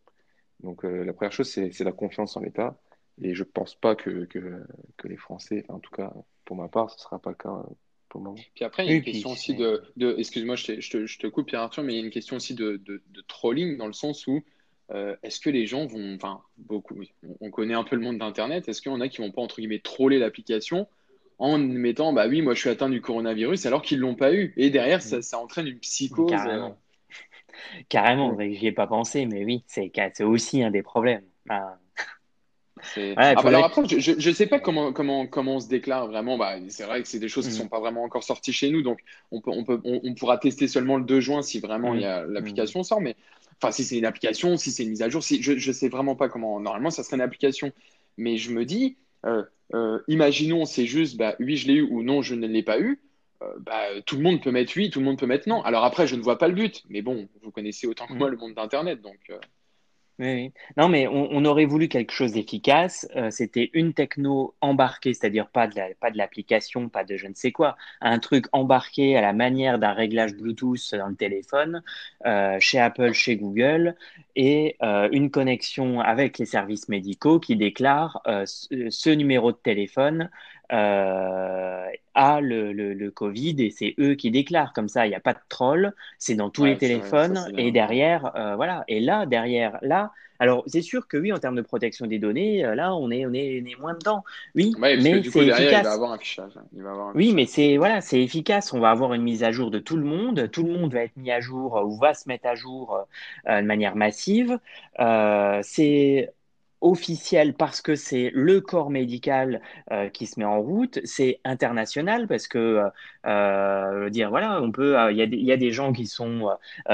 Donc 0.61 0.85
euh, 0.85 1.03
la 1.03 1.13
première 1.13 1.33
chose, 1.33 1.49
c'est 1.49 1.83
la 1.83 1.91
confiance 1.91 2.37
en 2.37 2.41
l'État. 2.41 2.79
Et 3.21 3.35
je 3.35 3.43
ne 3.43 3.47
pense 3.47 3.75
pas 3.75 3.95
que, 3.95 4.25
que, 4.25 4.63
que, 4.97 5.07
les 5.07 5.17
Français, 5.17 5.65
en 5.69 5.79
tout 5.79 5.91
cas 5.91 6.11
pour 6.45 6.55
ma 6.55 6.67
part, 6.67 6.89
ce 6.89 6.95
ne 6.95 7.01
sera 7.01 7.19
pas 7.19 7.29
le 7.29 7.35
cas 7.35 7.49
euh, 7.49 7.73
pour 8.09 8.21
le 8.21 8.25
moment. 8.25 8.39
Puis 8.55 8.65
après, 8.65 8.85
il 8.85 8.89
y 8.89 8.93
a 8.93 8.95
une 8.95 9.03
question 9.03 9.31
aussi 9.31 9.55
de, 9.55 9.83
de 9.97 10.15
excuse-moi, 10.17 10.55
je, 10.55 10.79
je, 10.79 11.05
je, 11.05 11.19
te 11.19 11.27
coupe 11.27 11.47
Pierre-Arthur, 11.47 11.83
mais 11.83 11.93
il 11.93 11.99
y 11.99 12.01
a 12.01 12.05
une 12.05 12.11
question 12.11 12.37
aussi 12.37 12.55
de, 12.55 12.77
de, 12.77 13.01
trolling 13.27 13.77
dans 13.77 13.85
le 13.85 13.93
sens 13.93 14.25
où 14.25 14.43
euh, 14.91 15.15
est-ce 15.21 15.39
que 15.39 15.51
les 15.51 15.67
gens 15.67 15.85
vont, 15.85 16.15
enfin 16.15 16.41
beaucoup, 16.57 16.95
on 17.39 17.51
connaît 17.51 17.75
un 17.75 17.83
peu 17.83 17.95
le 17.95 18.01
monde 18.01 18.17
d'Internet, 18.17 18.67
est-ce 18.67 18.81
qu'il 18.81 18.91
y 18.91 18.95
en 18.95 19.01
a 19.01 19.09
qui 19.09 19.21
vont 19.21 19.31
pas 19.31 19.41
entre 19.41 19.57
guillemets 19.57 19.79
troller 19.79 20.17
l'application 20.17 20.87
en 21.43 21.57
mettant 21.57 22.13
bah 22.13 22.27
oui, 22.29 22.41
moi 22.41 22.53
je 22.53 22.61
suis 22.61 22.69
atteint 22.69 22.89
du 22.89 23.01
coronavirus 23.01 23.65
alors 23.65 23.81
qu'ils 23.81 23.99
l'ont 23.99 24.15
pas 24.15 24.33
eu. 24.33 24.53
Et 24.55 24.69
derrière, 24.69 25.01
ça, 25.01 25.21
ça 25.21 25.37
entraîne 25.37 25.67
une 25.67 25.79
psychose. 25.79 26.29
Carrément, 26.29 26.69
euh. 26.69 27.83
Carrément 27.89 28.37
j'y 28.39 28.67
ai 28.67 28.71
pas 28.71 28.87
pensé, 28.87 29.25
mais 29.25 29.43
oui, 29.43 29.65
c'est 29.67 30.23
aussi 30.23 30.63
un 30.63 30.71
des 30.71 30.83
problèmes. 30.83 31.23
Ah, 31.49 31.77
bah, 32.97 33.33
alors 33.43 33.65
après, 33.65 33.87
je 33.87 34.29
ne 34.29 34.33
sais 34.33 34.47
pas 34.47 34.59
comment, 34.59 34.93
comment, 34.93 35.27
comment 35.27 35.55
on 35.55 35.59
se 35.59 35.67
déclare 35.67 36.07
vraiment. 36.07 36.37
Bah, 36.37 36.55
c'est 36.69 36.85
vrai 36.85 37.01
que 37.01 37.09
c'est 37.09 37.19
des 37.19 37.27
choses 37.27 37.45
qui 37.45 37.51
ne 37.51 37.57
mm. 37.57 37.63
sont 37.63 37.67
pas 37.67 37.81
vraiment 37.81 38.03
encore 38.03 38.23
sorties 38.23 38.53
chez 38.53 38.69
nous. 38.69 38.81
Donc, 38.81 38.99
on, 39.31 39.41
peut, 39.41 39.51
on, 39.51 39.65
peut, 39.65 39.81
on, 39.83 40.13
pourra 40.15 40.37
tester 40.37 40.69
seulement 40.69 40.97
le 40.97 41.03
2 41.03 41.19
juin 41.19 41.41
si 41.41 41.59
vraiment 41.59 41.93
mm. 41.93 42.31
l'application 42.31 42.83
sort. 42.83 43.01
Mais 43.01 43.17
enfin, 43.61 43.71
si 43.71 43.83
c'est 43.83 43.97
une 43.97 44.05
application, 44.05 44.55
si 44.55 44.71
c'est 44.71 44.83
une 44.83 44.91
mise 44.91 45.01
à 45.01 45.09
jour, 45.09 45.21
si, 45.23 45.43
je 45.43 45.53
ne 45.53 45.73
sais 45.73 45.89
vraiment 45.89 46.15
pas 46.15 46.29
comment. 46.29 46.61
Normalement, 46.61 46.89
ça 46.89 47.03
serait 47.03 47.17
une 47.17 47.21
application. 47.21 47.73
Mais 48.17 48.37
je 48.37 48.51
me 48.51 48.63
dis, 48.63 48.97
euh, 49.25 49.43
euh, 49.73 49.99
imaginons, 50.07 50.65
c'est 50.65 50.85
juste, 50.85 51.17
bah, 51.17 51.35
oui, 51.39 51.57
je 51.57 51.67
l'ai 51.67 51.75
eu 51.75 51.81
ou 51.83 52.03
non, 52.03 52.21
je 52.21 52.35
ne 52.35 52.47
l'ai 52.47 52.63
pas 52.63 52.79
eu. 52.79 53.01
Euh, 53.41 53.45
bah, 53.59 54.01
tout 54.05 54.15
le 54.15 54.23
monde 54.23 54.41
peut 54.41 54.51
mettre 54.51 54.73
oui, 54.75 54.89
tout 54.89 54.99
le 54.99 55.05
monde 55.05 55.17
peut 55.17 55.25
mettre 55.25 55.49
non. 55.49 55.61
Alors 55.63 55.83
après, 55.83 56.07
je 56.07 56.15
ne 56.15 56.21
vois 56.21 56.37
pas 56.37 56.47
le 56.47 56.53
but. 56.53 56.83
Mais 56.89 57.01
bon, 57.01 57.27
vous 57.41 57.51
connaissez 57.51 57.87
autant 57.87 58.07
que 58.07 58.13
moi 58.13 58.29
le 58.29 58.37
monde 58.37 58.53
d'Internet. 58.53 59.01
Donc. 59.01 59.31
Oui, 60.19 60.53
Non, 60.77 60.89
mais 60.89 61.07
on, 61.07 61.43
aurait 61.43 61.65
voulu 61.65 61.87
quelque 61.87 62.11
chose 62.11 62.33
d'efficace. 62.33 63.07
Euh, 63.15 63.31
c'était 63.31 63.71
une 63.73 63.93
techno 63.93 64.53
embarquée, 64.61 65.13
c'est-à-dire 65.15 65.47
pas 65.49 65.65
de 65.67 65.73
pas 65.99 66.11
l'application, 66.11 66.87
pas 66.87 67.03
de 67.03 67.17
je 67.17 67.25
ne 67.27 67.33
sais 67.33 67.51
quoi, 67.51 67.75
un 67.99 68.19
truc 68.19 68.45
embarqué 68.51 69.17
à 69.17 69.21
la 69.21 69.33
manière 69.33 69.79
d'un 69.79 69.93
réglage 69.93 70.35
Bluetooth 70.35 70.93
dans 70.93 71.07
le 71.07 71.15
téléphone, 71.15 71.81
euh, 72.27 72.57
chez 72.59 72.79
Apple, 72.79 73.13
chez 73.13 73.37
Google, 73.37 73.95
et 74.35 74.77
euh, 74.83 75.09
une 75.11 75.31
connexion 75.31 75.99
avec 75.99 76.37
les 76.37 76.45
services 76.45 76.89
médicaux 76.89 77.39
qui 77.39 77.55
déclarent 77.55 78.21
ce 78.45 79.09
numéro 79.09 79.51
de 79.51 79.57
téléphone 79.57 80.29
euh, 80.71 81.85
a 82.15 82.41
le, 82.41 82.71
le, 82.71 83.11
Covid 83.11 83.55
et 83.59 83.69
c'est 83.69 83.95
eux 83.99 84.13
qui 84.15 84.31
déclarent. 84.31 84.73
Comme 84.73 84.87
ça, 84.87 85.05
il 85.05 85.09
n'y 85.09 85.15
a 85.15 85.19
pas 85.19 85.33
de 85.33 85.39
troll, 85.49 85.93
c'est 86.19 86.35
dans 86.35 86.49
tous 86.49 86.65
les 86.65 86.77
téléphones. 86.77 87.51
et 87.57 87.71
derrière, 87.71 88.35
euh, 88.35 88.55
voilà. 88.55 88.83
Et 88.87 88.99
là, 88.99 89.25
derrière, 89.25 89.77
là, 89.81 90.11
alors 90.39 90.63
c'est 90.67 90.81
sûr 90.81 91.07
que 91.07 91.17
oui, 91.17 91.33
en 91.33 91.39
termes 91.39 91.55
de 91.55 91.61
protection 91.61 92.07
des 92.07 92.19
données, 92.19 92.65
euh, 92.65 92.75
là, 92.75 92.95
on 92.95 93.11
est, 93.11 93.25
on 93.25 93.33
est, 93.33 93.63
moins 93.79 93.93
dedans. 93.93 94.23
Oui, 94.55 94.73
mais 94.77 94.99
c'est 95.01 95.47
efficace. 95.47 95.99
oui, 97.15 97.33
mais 97.33 97.45
c'est 97.45 97.77
voilà, 97.77 98.01
c'est 98.01 98.21
efficace. 98.21 98.73
On 98.73 98.79
va 98.79 98.91
avoir 98.91 99.13
une 99.13 99.23
mise 99.23 99.43
à 99.43 99.51
jour 99.51 99.69
de 99.69 99.79
tout 99.79 99.97
le 99.97 100.05
monde. 100.05 100.49
Tout 100.51 100.63
le 100.63 100.71
monde 100.71 100.93
va 100.93 101.03
être 101.03 101.17
mis 101.17 101.31
à 101.31 101.39
jour 101.39 101.81
ou 101.85 101.97
va 101.97 102.13
se 102.13 102.27
mettre 102.27 102.47
à 102.47 102.55
jour 102.55 103.05
de 103.47 103.61
manière 103.61 103.95
massive. 103.95 104.59
c'est 104.97 106.33
officiel 106.83 107.53
parce 107.53 107.81
que 107.81 107.95
c'est 107.95 108.29
le 108.33 108.59
corps 108.61 108.89
médical 108.89 109.61
euh, 109.91 110.09
qui 110.09 110.27
se 110.27 110.37
met 110.37 110.45
en 110.45 110.61
route, 110.61 110.99
c'est 111.05 111.39
international 111.45 112.27
parce 112.27 112.47
que 112.47 112.57
euh, 112.57 112.89
euh 113.25 114.09
dire 114.09 114.29
voilà, 114.29 114.61
on 114.61 114.71
peut, 114.71 114.95
il 115.11 115.17
y, 115.17 115.45
y, 115.45 115.51
a 115.51 115.57
des 115.57 115.71
gens 115.71 115.93
qui 115.93 116.07
sont 116.07 116.49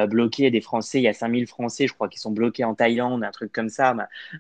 bloqués, 0.08 0.52
des 0.52 0.62
Français, 0.62 1.00
il 1.00 1.04
y 1.04 1.08
a 1.08 1.14
5000 1.14 1.48
Français, 1.48 1.88
je 1.88 1.94
crois, 1.94 2.08
qui 2.08 2.20
sont 2.20 2.32
bloqués 2.32 2.64
en 2.64 2.76
Thaïlande, 2.76 3.24
un 3.24 3.32
truc 3.32 3.52
comme 3.52 3.70
ça. 3.70 3.96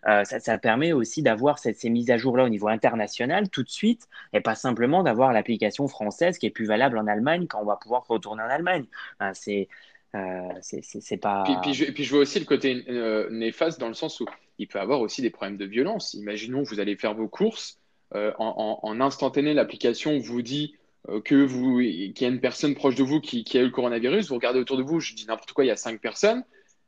ça, 0.05 0.23
ça, 0.23 0.57
permet 0.59 0.93
aussi 0.93 1.23
d'avoir 1.23 1.57
ces 1.57 1.89
mises 1.89 2.11
à 2.11 2.17
jour 2.17 2.37
là 2.37 2.43
au 2.43 2.49
niveau 2.49 2.67
international 2.67 3.49
tout 3.49 3.63
de 3.63 3.69
suite 3.69 4.07
et 4.33 4.41
pas 4.41 4.55
simplement 4.55 5.03
d'avoir 5.03 5.33
l'application 5.33 5.87
française 5.87 6.37
qui 6.37 6.45
est 6.45 6.51
plus 6.51 6.65
valable 6.65 6.97
en 6.97 7.07
Allemagne 7.07 7.47
quand 7.47 7.59
on 7.61 7.65
va 7.65 7.77
pouvoir 7.77 8.05
retourner 8.07 8.43
en 8.43 8.49
Allemagne. 8.49 8.85
c'est 9.33 9.67
c'est 10.11 11.17
pas. 11.17 11.43
Puis, 11.63 11.73
je, 11.73 11.85
puis, 11.85 12.03
je, 12.03 12.11
vois 12.11 12.21
aussi 12.21 12.39
le 12.39 12.45
côté 12.45 12.85
néfaste 13.31 13.79
dans 13.79 13.87
le 13.87 13.93
sens 13.95 14.19
où 14.19 14.25
il 14.59 14.67
peut 14.67 14.79
avoir 14.79 15.01
aussi 15.01 15.21
des 15.21 15.29
problèmes 15.29 15.57
de 15.57 15.65
violence. 15.65 16.13
Imaginons 16.13 16.63
vous 16.63 16.79
allez 16.79 16.95
faire 16.95 17.15
vos 17.15 17.27
courses, 17.27 17.79
euh, 18.15 18.31
en, 18.39 19.01
instantané, 19.01 19.53
l'application 19.53 20.17
vous 20.17 20.41
dit 20.41 20.75
euh, 21.09 21.21
que 21.21 21.35
vous, 21.35 21.79
qu'il 21.79 22.21
y 22.21 22.25
a 22.25 22.27
une 22.27 22.39
personne 22.39 22.73
proche 22.73 22.95
de 22.95 23.03
vous 23.03 23.21
qui, 23.21 23.45
a 23.55 23.61
eu 23.61 23.65
le 23.65 23.71
coronavirus, 23.71 24.29
vous 24.29 24.35
regardez 24.35 24.59
autour 24.59 24.77
de 24.77 24.83
vous, 24.83 24.99
je 24.99 25.13
dis 25.13 25.25
n'importe 25.27 25.53
quoi, 25.53 25.63
il 25.63 25.67
y 25.67 25.71
a 25.71 25.75
cinq 25.75 26.01
personnes. 26.01 26.43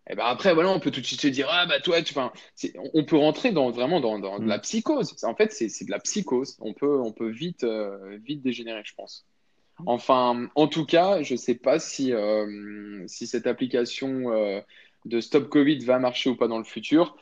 Et 0.10 0.16
ben 0.16 0.26
après, 0.26 0.54
voilà, 0.56 0.70
on 0.70 0.80
peut 0.80 0.90
tout 0.90 1.00
de 1.00 1.06
suite 1.06 1.22
se 1.22 1.28
dire, 1.28 1.48
ah 1.52 1.68
bah 1.68 1.80
toi, 1.80 2.02
tu, 2.02 2.16
on 2.94 3.06
peut 3.06 3.18
rentrer 3.18 3.52
dans, 3.52 3.70
vraiment 3.70 4.00
dans, 4.00 4.18
de 4.18 4.48
la 4.48 4.58
mm. 4.58 4.62
psychose. 4.62 5.16
En 5.24 5.36
fait, 5.36 5.54
c'est 5.54 5.86
de 5.86 5.92
la 5.92 6.00
psychose. 6.00 6.58
On 6.60 6.74
peut, 6.74 7.00
on 7.00 7.12
peut 7.12 7.30
vite, 7.30 7.64
euh, 7.64 8.18
vite 8.24 8.42
dégénérer, 8.42 8.82
je 8.84 8.96
pense. 8.96 9.28
Enfin, 9.86 10.50
en 10.56 10.68
tout 10.68 10.86
cas, 10.86 11.22
je 11.22 11.34
ne 11.34 11.38
sais 11.38 11.56
pas 11.56 11.80
si, 11.80 12.14
si 13.08 13.28
cette 13.28 13.48
application 13.48 14.64
de 15.06 15.22
Stop 15.22 15.50
Covid 15.50 15.80
va 15.86 15.98
marcher 15.98 16.30
ou 16.30 16.36
pas 16.36 16.48
dans 16.48 16.60
le 16.60 16.64
futur. 16.64 17.16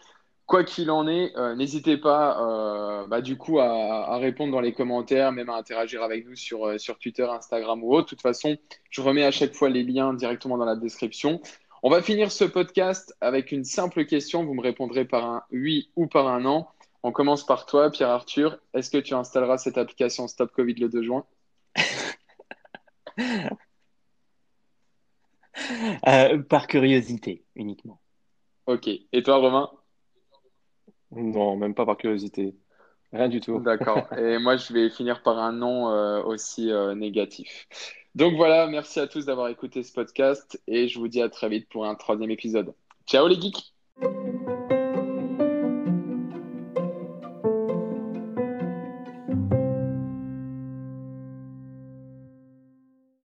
Quoi 0.49 0.63
qu'il 0.63 0.89
en 0.89 1.07
est, 1.07 1.37
euh, 1.37 1.53
n'hésitez 1.53 1.95
pas 1.95 2.41
euh, 2.41 3.05
bah, 3.05 3.21
du 3.21 3.37
coup 3.37 3.59
à, 3.59 4.17
répondre 4.17 4.51
dans 4.51 4.61
les 4.61 4.73
commentaires, 4.73 5.31
même 5.31 5.51
à 5.51 5.55
interagir 5.55 6.01
avec 6.01 6.27
nous 6.27 6.35
sur, 6.35 6.65
euh, 6.65 6.79
sur 6.79 6.97
Twitter, 6.97 7.21
Instagram 7.21 7.83
ou 7.83 7.93
autre. 7.93 8.05
De 8.05 8.09
toute 8.09 8.23
façon, 8.23 8.57
je 8.89 9.01
remets 9.01 9.23
à 9.23 9.29
chaque 9.29 9.53
fois 9.53 9.69
les 9.69 9.83
liens 9.83 10.11
directement 10.15 10.57
dans 10.57 10.65
la 10.65 10.75
description. 10.75 11.39
On 11.83 11.91
va 11.91 12.01
finir 12.01 12.31
ce 12.31 12.45
podcast 12.45 13.15
avec 13.21 13.51
une 13.51 13.63
simple 13.63 14.07
question. 14.07 14.43
Vous 14.43 14.55
me 14.55 14.63
répondrez 14.63 15.05
par 15.05 15.23
un 15.23 15.43
oui 15.51 15.91
ou 15.95 16.07
par 16.07 16.27
un 16.27 16.39
non. 16.39 16.65
On 17.03 17.11
commence 17.11 17.45
par 17.45 17.67
toi, 17.67 17.91
Pierre-Arthur. 17.91 18.57
Est-ce 18.73 18.89
que 18.89 18.97
tu 18.97 19.13
installeras 19.13 19.59
cette 19.59 19.77
application 19.77 20.27
Stop 20.27 20.51
Covid 20.51 20.73
le 20.73 20.89
2 20.89 21.03
juin? 21.03 21.25
Par 26.49 26.65
curiosité 26.65 27.43
uniquement. 27.55 28.01
Ok. 28.65 28.87
Et 28.87 29.21
toi, 29.21 29.37
Romain? 29.37 29.69
Non, 31.11 31.55
même 31.55 31.73
pas 31.73 31.85
par 31.85 31.97
curiosité. 31.97 32.55
Rien 33.11 33.29
du 33.29 33.41
tout. 33.41 33.59
D'accord. 33.59 34.07
Et 34.17 34.37
moi, 34.37 34.57
je 34.57 34.71
vais 34.73 34.89
finir 34.89 35.23
par 35.23 35.39
un 35.39 35.51
nom 35.51 35.89
euh, 35.89 36.21
aussi 36.23 36.71
euh, 36.71 36.93
négatif. 36.93 37.67
Donc 38.15 38.35
voilà, 38.35 38.67
merci 38.67 38.99
à 38.99 39.07
tous 39.07 39.25
d'avoir 39.25 39.49
écouté 39.49 39.83
ce 39.83 39.93
podcast 39.93 40.61
et 40.67 40.87
je 40.87 40.97
vous 40.99 41.07
dis 41.07 41.21
à 41.21 41.29
très 41.29 41.47
vite 41.47 41.69
pour 41.69 41.85
un 41.85 41.95
troisième 41.95 42.31
épisode. 42.31 42.73
Ciao 43.05 43.27
les 43.27 43.39
geeks 43.39 43.73